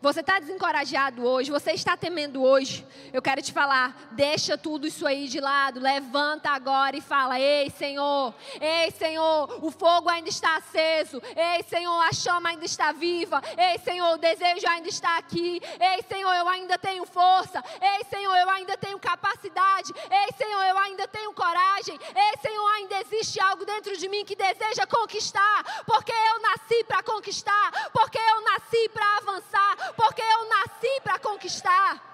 Você 0.00 0.20
está 0.20 0.38
desencorajado 0.38 1.24
hoje, 1.24 1.50
você 1.50 1.72
está 1.72 1.96
temendo 1.96 2.42
hoje. 2.42 2.86
Eu 3.12 3.20
quero 3.20 3.42
te 3.42 3.52
falar, 3.52 3.96
deixa 4.12 4.56
tudo 4.56 4.86
isso 4.86 5.06
aí 5.06 5.28
de 5.28 5.40
lado, 5.40 5.80
levanta 5.80 6.50
agora 6.50 6.96
e 6.96 7.00
fala: 7.00 7.38
Ei, 7.38 7.70
Senhor, 7.70 8.34
ei, 8.60 8.90
Senhor, 8.92 9.58
o 9.64 9.70
fogo 9.70 10.08
ainda 10.08 10.28
está 10.28 10.56
aceso. 10.56 11.20
Ei, 11.36 11.62
Senhor, 11.64 12.00
a 12.00 12.12
chama 12.12 12.50
ainda 12.50 12.64
está 12.64 12.92
viva. 12.92 13.42
Ei, 13.56 13.78
Senhor, 13.78 14.14
o 14.14 14.18
desejo 14.18 14.66
ainda 14.68 14.88
está 14.88 15.18
aqui. 15.18 15.60
Ei, 15.80 16.02
Senhor, 16.08 16.32
eu 16.34 16.48
ainda 16.48 16.78
tenho 16.78 17.04
força. 17.04 17.62
Ei, 17.80 18.04
Senhor, 18.08 18.34
eu 18.36 18.50
ainda 18.50 18.76
tenho 18.76 18.98
capacidade. 18.98 19.92
Ei, 20.10 20.34
Senhor, 20.36 20.62
eu 20.64 20.78
ainda 20.78 21.06
tenho 21.08 21.32
coragem. 21.32 21.98
Ei, 22.14 22.38
Senhor, 22.40 22.68
ainda 22.76 23.00
existe 23.00 23.40
algo 23.40 23.64
dentro 23.64 23.96
de 23.96 24.08
mim 24.08 24.24
que 24.24 24.36
deseja 24.36 24.86
conquistar, 24.86 25.84
porque 25.86 26.12
eu 26.12 26.40
nasci 26.40 26.84
para 26.84 27.02
conquistar, 27.02 27.90
porque 27.92 28.18
eu 28.18 28.40
nasci 28.42 28.88
para 28.90 29.16
avançar, 29.18 29.81
porque 29.96 30.22
eu 30.22 30.48
nasci 30.48 31.00
para 31.02 31.18
conquistar. 31.18 32.12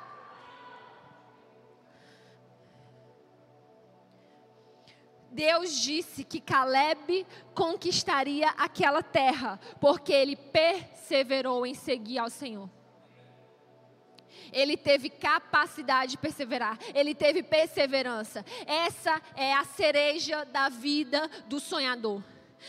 Deus 5.31 5.81
disse 5.81 6.25
que 6.25 6.41
Caleb 6.41 7.27
conquistaria 7.55 8.49
aquela 8.57 9.03
terra, 9.03 9.61
porque 9.81 10.13
ele 10.13 10.35
perseverou 10.35 11.67
em 11.67 11.75
seguir 11.75 12.19
ao 12.19 12.31
Senhor. 12.31 12.69
Ele 14.53 14.77
teve 14.77 15.11
capacidade 15.11 16.13
de 16.13 16.19
perseverar, 16.19 16.79
ele 16.95 17.15
teve 17.15 17.43
perseverança. 17.43 18.45
Essa 18.67 19.21
é 19.37 19.55
a 19.55 19.65
cereja 19.65 20.45
da 20.47 20.69
vida 20.69 21.29
do 21.47 21.61
sonhador. 21.61 22.23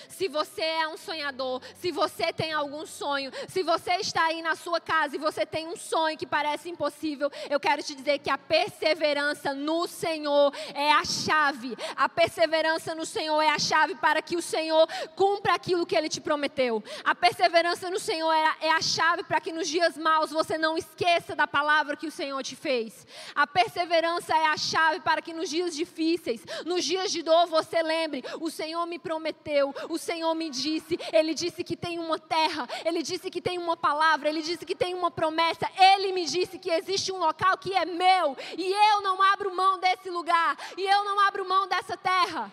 Se 0.07 0.27
você 0.27 0.61
é 0.61 0.87
um 0.87 0.97
sonhador, 0.97 1.61
se 1.75 1.91
você 1.91 2.33
tem 2.33 2.51
algum 2.53 2.85
sonho, 2.85 3.31
se 3.47 3.63
você 3.63 3.93
está 3.95 4.25
aí 4.25 4.41
na 4.41 4.55
sua 4.55 4.79
casa 4.79 5.15
e 5.15 5.19
você 5.19 5.45
tem 5.45 5.67
um 5.67 5.75
sonho 5.75 6.17
que 6.17 6.25
parece 6.25 6.69
impossível, 6.69 7.31
eu 7.49 7.59
quero 7.59 7.83
te 7.83 7.95
dizer 7.95 8.19
que 8.19 8.29
a 8.29 8.37
perseverança 8.37 9.53
no 9.53 9.87
Senhor 9.87 10.53
é 10.73 10.91
a 10.91 11.03
chave. 11.05 11.75
A 11.95 12.09
perseverança 12.09 12.95
no 12.95 13.05
Senhor 13.05 13.41
é 13.41 13.49
a 13.49 13.59
chave 13.59 13.95
para 13.95 14.21
que 14.21 14.35
o 14.35 14.41
Senhor 14.41 14.87
cumpra 15.15 15.53
aquilo 15.53 15.85
que 15.85 15.95
ele 15.95 16.09
te 16.09 16.21
prometeu. 16.21 16.83
A 17.03 17.13
perseverança 17.13 17.89
no 17.89 17.99
Senhor 17.99 18.31
é 18.31 18.45
a, 18.45 18.55
é 18.77 18.81
chave 18.81 19.23
para 19.23 19.41
que 19.41 19.51
nos 19.51 19.67
dias 19.67 19.97
maus 19.97 20.31
você 20.31 20.57
não 20.57 20.77
esqueça 20.77 21.35
da 21.35 21.47
palavra 21.47 21.95
que 21.95 22.07
o 22.07 22.11
Senhor 22.11 22.41
te 22.43 22.55
fez. 22.55 23.05
A 23.35 23.45
perseverança 23.45 24.35
é 24.35 24.47
a 24.47 24.57
chave 24.57 24.99
para 25.01 25.21
que 25.21 25.33
nos 25.33 25.49
dias 25.49 25.75
difíceis, 25.75 26.43
nos 26.65 26.83
dias 26.83 27.11
de 27.11 27.21
dor, 27.21 27.47
você 27.47 27.81
lembre: 27.81 28.23
o 28.39 28.49
Senhor 28.49 28.85
me 28.85 28.97
prometeu, 28.97 29.73
o 29.87 29.97
Senhor 29.97 30.33
me 30.33 30.49
disse. 30.49 30.97
Ele 31.13 31.33
disse 31.33 31.63
que 31.63 31.75
tem 31.75 31.99
uma 31.99 32.19
terra, 32.19 32.67
ele 32.85 33.01
disse 33.01 33.29
que 33.29 33.41
tem 33.41 33.57
uma 33.57 33.77
palavra, 33.77 34.29
ele 34.29 34.41
disse 34.41 34.65
que 34.65 34.75
tem 34.75 34.93
uma 34.93 35.11
promessa. 35.11 35.69
Ele 35.77 36.11
me 36.11 36.25
disse 36.25 36.57
que 36.57 36.71
existe 36.71 37.11
um 37.11 37.17
local 37.17 37.57
que 37.57 37.73
é 37.73 37.85
meu 37.85 38.35
e 38.57 38.71
eu 38.71 39.01
não 39.01 39.21
abro 39.21 39.55
mão 39.55 39.79
desse 39.79 40.09
lugar 40.09 40.57
e 40.77 40.83
eu 40.83 41.03
não 41.03 41.19
abro 41.19 41.47
mão 41.47 41.67
dessa 41.67 41.95
terra. 41.95 42.51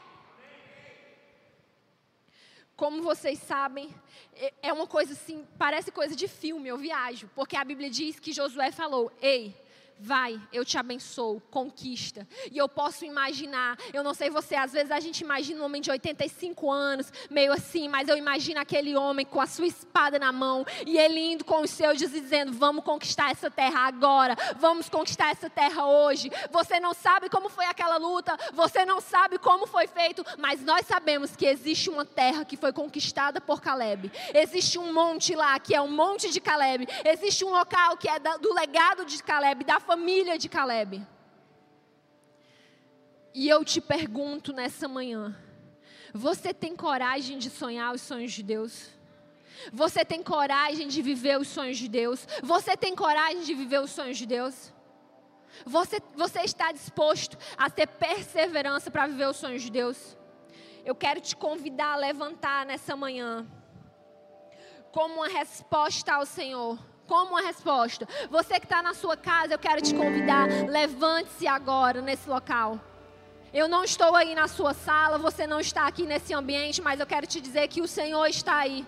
Como 2.77 3.03
vocês 3.03 3.39
sabem, 3.39 3.89
é, 4.35 4.53
é 4.65 4.73
uma 4.73 4.87
coisa 4.87 5.15
assim, 5.15 5.47
parece 5.59 5.91
coisa 5.91 6.15
de 6.15 6.29
filme, 6.29 6.69
eu 6.69 6.77
viajo, 6.77 7.31
porque 7.35 7.57
a 7.57 7.65
Bíblia 7.65 7.89
diz 7.89 8.21
que 8.21 8.33
Josué 8.33 8.71
falou: 8.71 9.11
Ei, 9.23 9.57
vai, 9.99 10.41
eu 10.53 10.65
te 10.65 10.79
abençoo, 10.79 11.41
conquista. 11.51 12.27
E 12.51 12.59
eu 12.59 12.69
posso 12.69 13.05
imaginar, 13.05 13.79
eu 13.93 14.03
não 14.03 14.15
sei 14.15 14.31
você, 14.31 14.55
às 14.55 14.73
vezes 14.73 14.91
a 14.91 15.01
gente 15.01 15.21
imagina 15.21 15.61
um 15.61 15.65
homem 15.65 15.81
de 15.81 15.91
85 15.91 16.71
anos, 16.71 17.13
meio 17.31 17.53
assim, 17.53 17.89
mas 17.89 18.09
eu 18.09 18.17
imagino 18.17 18.61
aquele 18.61 18.97
homem 18.97 19.25
com 19.25 19.41
a 19.41 19.47
sua 19.47 19.67
espada 19.67 20.19
na 20.19 20.33
mão 20.33 20.67
e 20.87 20.99
ele 20.99 21.21
indo 21.33 21.45
com 21.45 21.63
os 21.63 21.71
seus 21.71 21.99
dizendo: 21.99 22.53
Vamos 22.53 22.85
conquistar 22.85 23.31
essa 23.31 23.51
terra 23.51 23.87
agora, 23.87 24.37
vamos 24.57 24.89
conquistar 24.89 25.31
essa 25.31 25.49
terra 25.49 25.87
hoje. 25.87 26.31
Você 26.51 26.79
não 26.79 26.93
sabe 26.93 27.29
como 27.29 27.49
foi 27.49 27.67
aquela 27.67 27.97
luta, 27.97 28.37
você 28.53 28.85
não 28.85 29.01
sabe 29.01 29.39
como 29.39 29.67
foi 29.67 29.87
feito, 29.87 30.25
mas 30.39 30.63
nós 30.63 30.87
sabemos 30.87 31.35
que 31.35 31.47
existe 31.47 31.91
uma 31.91 32.05
terra 32.05 32.45
que 32.45 32.57
foi 32.57 32.73
conquistada 32.73 33.41
por 33.41 33.61
Caleb. 33.61 34.11
Existe 34.35 34.79
um 34.79 34.93
monte 34.93 35.35
lá 35.35 35.59
que 35.59 35.75
é 35.75 35.81
o 35.81 35.89
monte 35.89 36.31
de 36.31 36.41
Caleb. 36.41 36.87
Existe 37.05 37.45
um 37.45 37.51
local 37.51 37.97
que 37.97 38.09
é 38.09 38.19
do 38.19 38.53
legado 38.53 39.05
de 39.05 39.23
Caleb, 39.23 39.65
da 39.65 39.81
família 39.87 40.37
de 40.37 40.49
Caleb. 40.49 41.07
E 43.33 43.49
eu 43.49 43.65
te 43.65 43.81
pergunto 43.81 44.53
nessa 44.53 44.89
manhã: 44.89 45.35
você 46.13 46.53
tem 46.53 46.75
coragem 46.75 47.39
de 47.39 47.49
sonhar 47.49 47.95
os 47.95 48.03
sonhos 48.03 48.33
de 48.33 48.43
Deus? 48.43 48.91
Você 49.73 50.05
tem 50.05 50.23
coragem 50.23 50.89
de 50.89 51.01
viver 51.01 51.39
os 51.39 51.49
sonhos 51.49 51.79
de 51.79 51.89
Deus? 51.89 52.27
Você 52.43 52.77
tem 52.77 52.95
coragem 52.95 53.43
de 53.43 53.55
viver 53.55 53.81
os 53.81 53.91
sonhos 53.91 54.19
de 54.19 54.27
Deus? 54.27 54.75
Você, 55.65 55.99
você 56.15 56.41
está 56.41 56.71
disposto 56.73 57.39
a 57.57 57.71
ter 57.71 57.87
perseverança 57.87 58.91
para 58.91 59.07
viver 59.07 59.29
os 59.29 59.37
sonhos 59.37 59.63
de 59.63 59.71
Deus? 59.71 60.19
Eu 60.85 60.95
quero 60.95 61.21
te 61.21 61.35
convidar 61.35 61.95
a 61.95 61.97
levantar 61.97 62.67
nessa 62.67 62.95
manhã, 62.95 63.47
como 64.93 65.17
uma 65.17 65.29
resposta 65.29 66.13
ao 66.13 66.27
Senhor 66.27 66.79
como 67.07 67.31
uma 67.31 67.41
resposta. 67.43 68.07
Você 68.31 68.59
que 68.59 68.67
está 68.67 68.83
na 68.83 68.95
sua 68.95 69.17
casa, 69.17 69.55
eu 69.55 69.59
quero 69.59 69.81
te 69.81 69.95
convidar, 69.95 70.47
levante-se 70.69 71.47
agora 71.47 72.01
nesse 72.01 72.29
local. 72.29 72.81
Eu 73.53 73.69
não 73.69 73.85
estou 73.85 74.15
aí 74.15 74.35
na 74.35 74.49
sua 74.49 74.75
sala, 74.75 75.19
você 75.19 75.47
não 75.47 75.61
está 75.61 75.87
aqui 75.87 76.05
nesse 76.05 76.35
ambiente, 76.35 76.83
mas 76.83 77.01
eu 77.01 77.07
quero 77.07 77.27
te 77.27 77.41
dizer 77.41 77.69
que 77.69 77.81
o 77.81 77.89
Senhor 77.89 78.27
está 78.27 78.57
aí. 78.57 78.85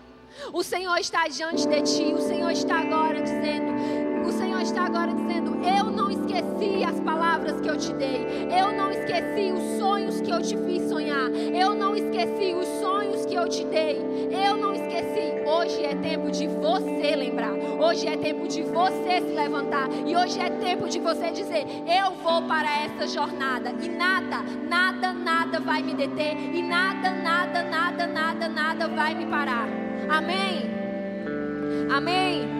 O 0.53 0.63
Senhor 0.63 0.97
está 0.97 1.27
diante 1.27 1.67
de 1.67 1.81
ti, 1.81 2.13
o 2.13 2.21
Senhor 2.21 2.51
está 2.51 2.79
agora 2.79 3.21
dizendo, 3.21 4.08
o 4.29 4.31
Senhor 4.31 4.61
está 4.61 4.83
agora 4.83 5.11
dizendo: 5.11 5.57
Eu 5.65 5.85
não 5.85 6.11
esqueci 6.11 6.83
as 6.83 6.99
palavras 6.99 7.59
que 7.59 7.67
eu 7.67 7.75
te 7.77 7.91
dei, 7.93 8.47
eu 8.59 8.71
não 8.71 8.91
esqueci 8.91 9.51
os 9.51 9.79
sonhos 9.79 10.21
que 10.21 10.29
eu 10.29 10.39
te 10.39 10.55
fiz 10.55 10.87
sonhar, 10.87 11.29
eu 11.31 11.73
não 11.73 11.95
esqueci 11.95 12.53
os 12.53 12.67
sonhos 12.79 13.25
que 13.25 13.33
eu 13.33 13.49
te 13.49 13.65
dei, 13.65 13.97
eu 14.31 14.55
não 14.55 14.73
esqueci. 14.73 15.19
Hoje 15.47 15.83
é 15.83 15.95
tempo 15.95 16.29
de 16.29 16.45
você 16.47 17.15
lembrar, 17.15 17.53
hoje 17.53 18.07
é 18.07 18.15
tempo 18.15 18.47
de 18.47 18.61
você 18.61 19.19
se 19.19 19.33
levantar, 19.33 19.89
e 20.05 20.15
hoje 20.15 20.39
é 20.39 20.49
tempo 20.51 20.87
de 20.87 20.99
você 20.99 21.31
dizer: 21.31 21.65
Eu 21.87 22.11
vou 22.11 22.43
para 22.43 22.69
essa 22.83 23.07
jornada, 23.07 23.73
e 23.81 23.89
nada, 23.89 24.43
nada, 24.67 25.11
nada 25.11 25.59
vai 25.59 25.81
me 25.81 25.95
deter, 25.95 26.37
e 26.37 26.61
nada, 26.61 27.09
nada, 27.09 27.63
nada, 27.63 28.05
nada, 28.05 28.47
nada 28.47 28.87
vai 28.89 29.15
me 29.15 29.25
parar. 29.25 29.67
Amém? 30.07 30.69
Amém? 31.91 32.58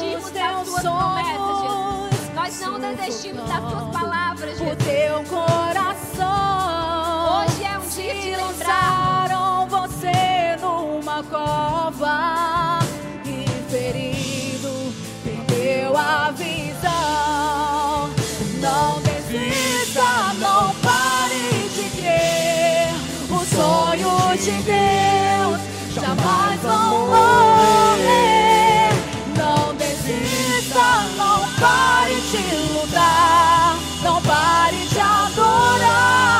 Desistimos 0.00 0.30
das 0.30 0.66
suas 0.66 0.82
promessas, 0.82 1.60
Jesus. 1.60 2.34
Nós 2.34 2.60
não 2.60 2.80
desistimos 2.80 3.48
das 3.48 3.70
suas 3.70 3.90
palavras, 3.92 4.58
Jesus. 4.58 4.72
O 4.72 4.76
teu 4.76 5.24
coração. 5.24 5.99
Lembrar. 8.60 9.00
você 9.70 10.56
numa 10.60 11.22
cova 11.24 12.78
e 13.24 13.46
ferido 13.70 14.92
perdeu 15.24 15.96
a 15.96 16.30
visão. 16.32 18.10
Não 18.60 19.00
desista, 19.00 20.34
não 20.38 20.74
pare 20.76 21.70
de 21.74 21.90
crer. 21.98 22.92
Os 23.30 23.48
sonhos 23.48 24.44
de 24.44 24.62
Deus 24.62 25.60
jamais 25.94 26.60
vão 26.60 27.06
morrer. 27.06 28.90
Não 29.36 29.74
desista, 29.74 31.06
não 31.16 31.48
pare 31.58 32.20
de 32.20 32.74
lutar. 32.74 33.76
Não 34.02 34.20
pare 34.22 34.86
de 34.86 35.00
adorar. 35.00 36.39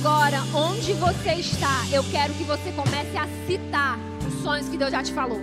Agora, 0.00 0.38
onde 0.54 0.94
você 0.94 1.34
está, 1.34 1.84
eu 1.92 2.02
quero 2.04 2.32
que 2.32 2.44
você 2.44 2.72
comece 2.72 3.14
a 3.18 3.28
citar 3.46 3.98
os 4.26 4.42
sonhos 4.42 4.66
que 4.66 4.78
Deus 4.78 4.90
já 4.90 5.02
te 5.02 5.12
falou. 5.12 5.38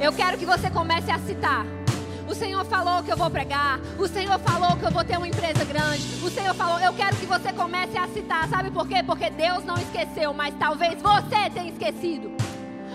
Eu 0.00 0.10
quero 0.10 0.38
que 0.38 0.46
você 0.46 0.70
comece 0.70 1.10
a 1.10 1.18
citar. 1.18 1.66
O 2.26 2.34
Senhor 2.34 2.64
falou 2.64 3.02
que 3.02 3.12
eu 3.12 3.16
vou 3.16 3.28
pregar. 3.28 3.78
O 3.98 4.08
Senhor 4.08 4.38
falou 4.38 4.74
que 4.78 4.84
eu 4.86 4.90
vou 4.90 5.04
ter 5.04 5.18
uma 5.18 5.28
empresa 5.28 5.66
grande. 5.66 6.02
O 6.24 6.30
Senhor 6.30 6.54
falou, 6.54 6.80
eu 6.80 6.94
quero 6.94 7.14
que 7.16 7.26
você 7.26 7.52
comece 7.52 7.98
a 7.98 8.08
citar. 8.08 8.48
Sabe 8.48 8.70
por 8.70 8.88
quê? 8.88 9.02
Porque 9.04 9.28
Deus 9.28 9.62
não 9.66 9.76
esqueceu, 9.76 10.32
mas 10.32 10.54
talvez 10.58 11.02
você 11.02 11.50
tenha 11.52 11.70
esquecido. 11.70 12.32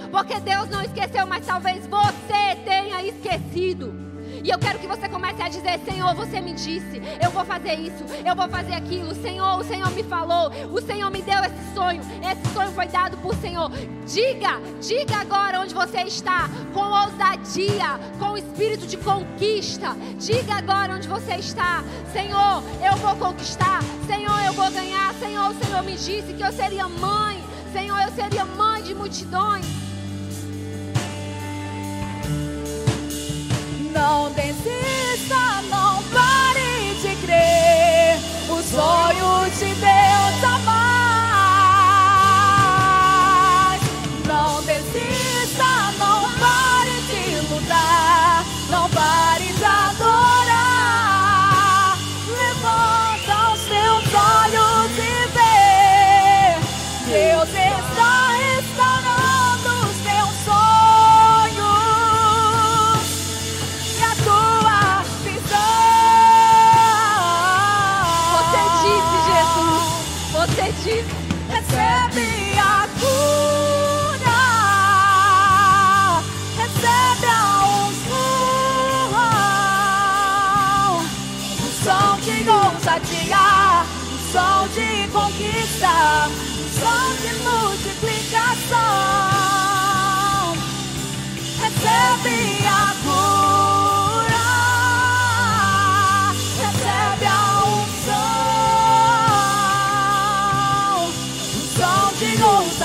Porque 0.10 0.40
Deus 0.40 0.68
não 0.70 0.82
esqueceu, 0.82 1.28
mas 1.28 1.46
talvez 1.46 1.86
você 1.86 2.56
tenha 2.66 3.06
esquecido. 3.06 4.03
E 4.44 4.50
eu 4.50 4.60
quero 4.60 4.78
que 4.78 4.88
você 4.88 5.08
comece 5.08 5.42
a 5.42 5.48
dizer: 5.48 5.80
Senhor, 5.86 6.14
você 6.14 6.42
me 6.42 6.54
disse, 6.54 7.02
eu 7.24 7.32
vou 7.32 7.46
fazer 7.46 7.76
isso, 7.76 8.04
eu 8.26 8.36
vou 8.36 8.50
fazer 8.50 8.74
aquilo. 8.74 9.16
Senhor, 9.16 9.58
o 9.60 9.64
Senhor 9.64 9.90
me 9.92 10.04
falou, 10.04 10.52
o 10.70 10.82
Senhor 10.82 11.10
me 11.10 11.22
deu 11.22 11.40
esse 11.40 11.74
sonho, 11.74 12.02
esse 12.02 12.54
sonho 12.54 12.72
foi 12.72 12.88
dado 12.88 13.18
por 13.18 13.34
Senhor. 13.36 13.72
Diga, 14.06 14.60
diga 14.82 15.16
agora 15.16 15.62
onde 15.62 15.74
você 15.74 16.02
está, 16.02 16.50
com 16.74 16.82
ousadia, 16.82 17.98
com 18.20 18.38
espírito 18.38 18.86
de 18.86 18.98
conquista. 18.98 19.96
Diga 20.20 20.56
agora 20.56 20.96
onde 20.96 21.08
você 21.08 21.36
está, 21.36 21.82
Senhor, 22.12 22.62
eu 22.84 22.98
vou 22.98 23.16
conquistar, 23.16 23.82
Senhor, 24.06 24.44
eu 24.46 24.54
vou 24.54 24.70
ganhar. 24.72 25.14
Senhor, 25.14 25.52
o 25.52 25.64
Senhor 25.64 25.84
me 25.84 25.94
disse 25.94 26.34
que 26.34 26.44
eu 26.44 26.52
seria 26.52 26.90
mãe, 26.90 27.42
Senhor, 27.72 27.98
eu 28.02 28.12
seria 28.12 28.44
mãe 28.44 28.84
de 28.84 28.94
multidões. 28.94 29.93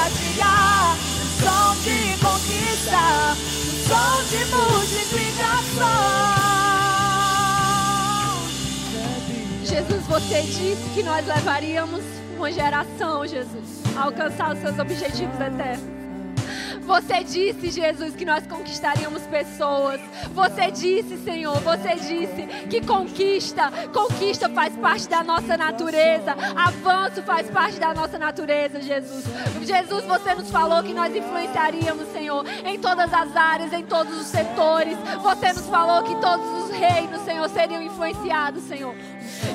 Um 0.09 1.29
som 1.41 1.75
de 1.83 2.17
conquista, 2.19 3.03
um 3.33 3.77
som 3.87 4.23
de 4.29 4.41
multiplicação. 4.47 5.89
Jesus, 9.65 10.07
você 10.07 10.43
disse 10.43 10.91
que 10.95 11.03
nós 11.03 11.27
levaríamos 11.27 12.03
uma 12.37 12.51
geração, 12.51 13.27
Jesus, 13.27 13.83
a 13.97 14.05
alcançar 14.05 14.55
os 14.55 14.61
seus 14.61 14.79
objetivos 14.79 15.41
eternos. 15.41 15.98
Você 16.89 17.23
disse, 17.23 17.71
Jesus, 17.71 18.17
que 18.17 18.25
nós 18.25 18.47
conquistaríamos 18.47 19.23
pessoas. 19.25 20.01
Você 20.33 20.71
disse, 20.71 21.19
Senhor, 21.19 21.61
você 21.61 21.95
disse 21.97 22.47
que 22.71 22.81
conquista, 22.81 23.71
conquista 23.93 24.49
faz 24.49 24.75
parte 24.75 25.07
da 25.07 25.23
nossa 25.23 25.55
natureza. 25.55 26.35
Avanço 26.57 27.23
faz 27.25 27.51
parte 27.51 27.79
da 27.79 27.93
nossa 27.93 28.19
natureza, 28.19 28.81
Jesus. 28.81 29.27
Jesus, 29.67 30.05
você 30.07 30.35
nos 30.35 30.51
falou 30.51 30.83
que 30.83 30.95
nós 30.95 31.15
influenciaríamos, 31.15 32.09
Senhor, 32.11 32.43
em 32.65 32.79
todas 32.79 33.13
as 33.13 33.37
áreas, 33.37 33.71
em 33.75 33.85
todos 33.85 34.19
os 34.19 34.27
setores. 34.27 34.97
Você 35.23 35.53
nos 35.53 35.67
falou 35.67 36.03
que 36.05 36.19
todos 36.23 36.65
os 36.65 36.71
reinos, 36.71 37.21
Senhor, 37.21 37.47
seriam 37.51 37.83
influenciados, 37.83 38.65
Senhor. 38.65 38.95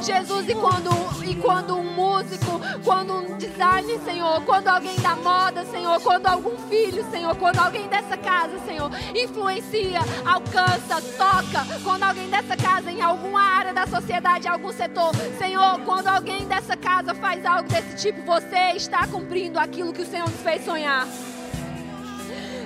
Jesus, 0.01 0.49
e 0.49 0.55
quando, 0.55 0.89
e 1.23 1.35
quando 1.35 1.75
um 1.75 1.83
músico, 1.83 2.59
quando 2.83 3.13
um 3.13 3.37
designer, 3.37 3.99
Senhor, 4.03 4.41
quando 4.43 4.67
alguém 4.67 4.95
da 4.99 5.15
moda, 5.15 5.65
Senhor, 5.65 5.99
quando 6.01 6.27
algum 6.27 6.57
filho, 6.69 7.03
Senhor, 7.09 7.35
quando 7.35 7.59
alguém 7.59 7.87
dessa 7.87 8.17
casa, 8.17 8.59
Senhor, 8.65 8.89
influencia, 9.15 9.99
alcança, 10.25 11.01
toca, 11.17 11.65
quando 11.83 12.03
alguém 12.03 12.29
dessa 12.29 12.55
casa, 12.55 12.91
em 12.91 13.01
alguma 13.01 13.41
área 13.41 13.73
da 13.73 13.87
sociedade, 13.87 14.47
algum 14.47 14.71
setor, 14.71 15.15
Senhor, 15.37 15.79
quando 15.85 16.07
alguém 16.07 16.45
dessa 16.45 16.75
casa 16.75 17.13
faz 17.13 17.45
algo 17.45 17.69
desse 17.69 17.95
tipo, 17.95 18.21
você 18.23 18.73
está 18.75 19.07
cumprindo 19.07 19.59
aquilo 19.59 19.93
que 19.93 20.01
o 20.01 20.05
Senhor 20.05 20.29
nos 20.29 20.41
fez 20.41 20.63
sonhar. 20.65 21.07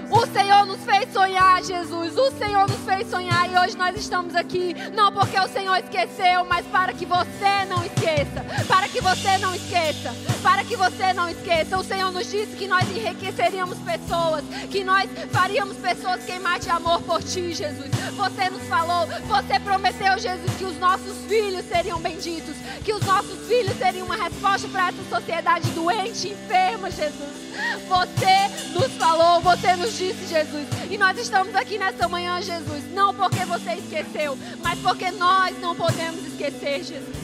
O 0.09 0.25
Senhor 0.27 0.65
nos 0.65 0.83
fez 0.83 1.11
sonhar, 1.11 1.63
Jesus. 1.63 2.17
O 2.17 2.31
Senhor 2.31 2.67
nos 2.67 2.79
fez 2.79 3.09
sonhar 3.09 3.51
e 3.51 3.57
hoje 3.57 3.77
nós 3.77 3.95
estamos 3.97 4.35
aqui 4.35 4.73
não 4.95 5.11
porque 5.11 5.39
o 5.39 5.47
Senhor 5.47 5.75
esqueceu, 5.77 6.45
mas 6.45 6.65
para 6.67 6.93
que 6.93 7.05
você 7.05 7.65
não 7.67 7.83
esqueça. 7.83 8.45
Para 8.67 8.87
que 8.87 9.01
você 9.01 9.37
não 9.37 9.53
esqueça. 9.53 10.13
Que 10.67 10.75
você 10.75 11.13
não 11.13 11.29
esqueça. 11.29 11.77
O 11.77 11.83
Senhor 11.83 12.11
nos 12.11 12.29
disse 12.29 12.55
que 12.55 12.67
nós 12.67 12.83
enriqueceríamos 12.89 13.77
pessoas, 13.79 14.43
que 14.69 14.83
nós 14.83 15.09
faríamos 15.31 15.77
pessoas 15.77 16.23
queimar 16.25 16.59
de 16.59 16.69
amor 16.69 17.01
por 17.01 17.23
ti, 17.23 17.53
Jesus. 17.53 17.89
Você 18.15 18.49
nos 18.49 18.63
falou, 18.63 19.07
você 19.27 19.59
prometeu, 19.59 20.17
Jesus, 20.17 20.51
que 20.57 20.65
os 20.65 20.77
nossos 20.79 21.17
filhos 21.27 21.65
seriam 21.67 21.99
benditos, 21.99 22.55
que 22.83 22.91
os 22.91 23.01
nossos 23.01 23.47
filhos 23.47 23.77
seriam 23.77 24.05
uma 24.05 24.15
resposta 24.15 24.67
para 24.67 24.89
essa 24.89 25.03
sociedade 25.09 25.69
doente, 25.71 26.29
enferma, 26.29 26.89
Jesus. 26.89 27.47
Você 27.87 28.73
nos 28.73 28.91
falou, 28.93 29.41
você 29.41 29.75
nos 29.75 29.97
disse, 29.97 30.27
Jesus. 30.27 30.67
E 30.89 30.97
nós 30.97 31.17
estamos 31.17 31.55
aqui 31.55 31.77
nessa 31.77 32.07
manhã, 32.07 32.41
Jesus, 32.41 32.83
não 32.93 33.13
porque 33.13 33.45
você 33.45 33.73
esqueceu, 33.73 34.37
mas 34.61 34.79
porque 34.79 35.11
nós 35.11 35.59
não 35.59 35.75
podemos 35.75 36.25
esquecer, 36.25 36.83
Jesus. 36.83 37.17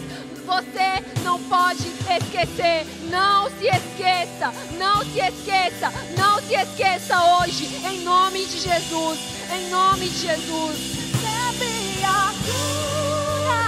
Você 0.45 1.03
não 1.23 1.41
pode 1.43 1.87
esquecer. 1.87 2.85
Não 3.13 3.47
se 3.51 3.67
esqueça. 3.67 4.51
Não 4.79 5.05
se 5.05 5.19
esqueça. 5.19 5.93
Não 6.17 6.41
se 6.41 6.55
esqueça 6.55 7.23
hoje. 7.37 7.65
Em 7.85 7.99
nome 8.03 8.43
de 8.47 8.57
Jesus. 8.59 9.19
Em 9.55 9.69
nome 9.69 10.09
de 10.09 10.17
Jesus. 10.17 11.03
Recebe 11.21 12.03
a 12.03 12.33
cura, 12.43 13.65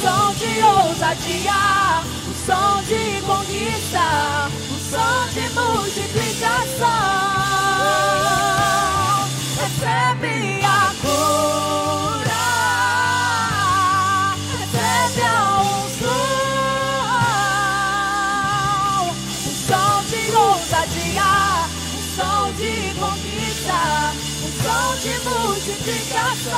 som 0.00 0.24
de 0.34 0.52
ousadia, 0.62 2.02
som 2.46 2.82
de 2.84 3.20
conquista, 3.26 4.06
som 4.90 5.28
de 5.34 5.44
multiplicação. 5.50 7.29
Multiplicação. 25.80 26.52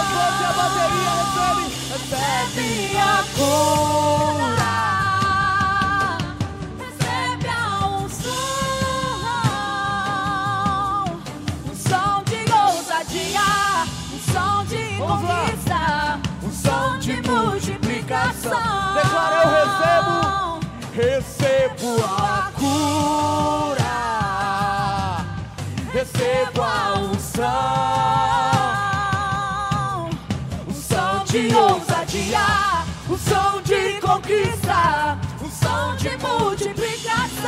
Aplaude 0.00 0.44
a 0.44 0.52
bateria, 0.52 1.12
recebe, 1.20 1.64
Recebe 1.90 2.96
a 2.98 3.33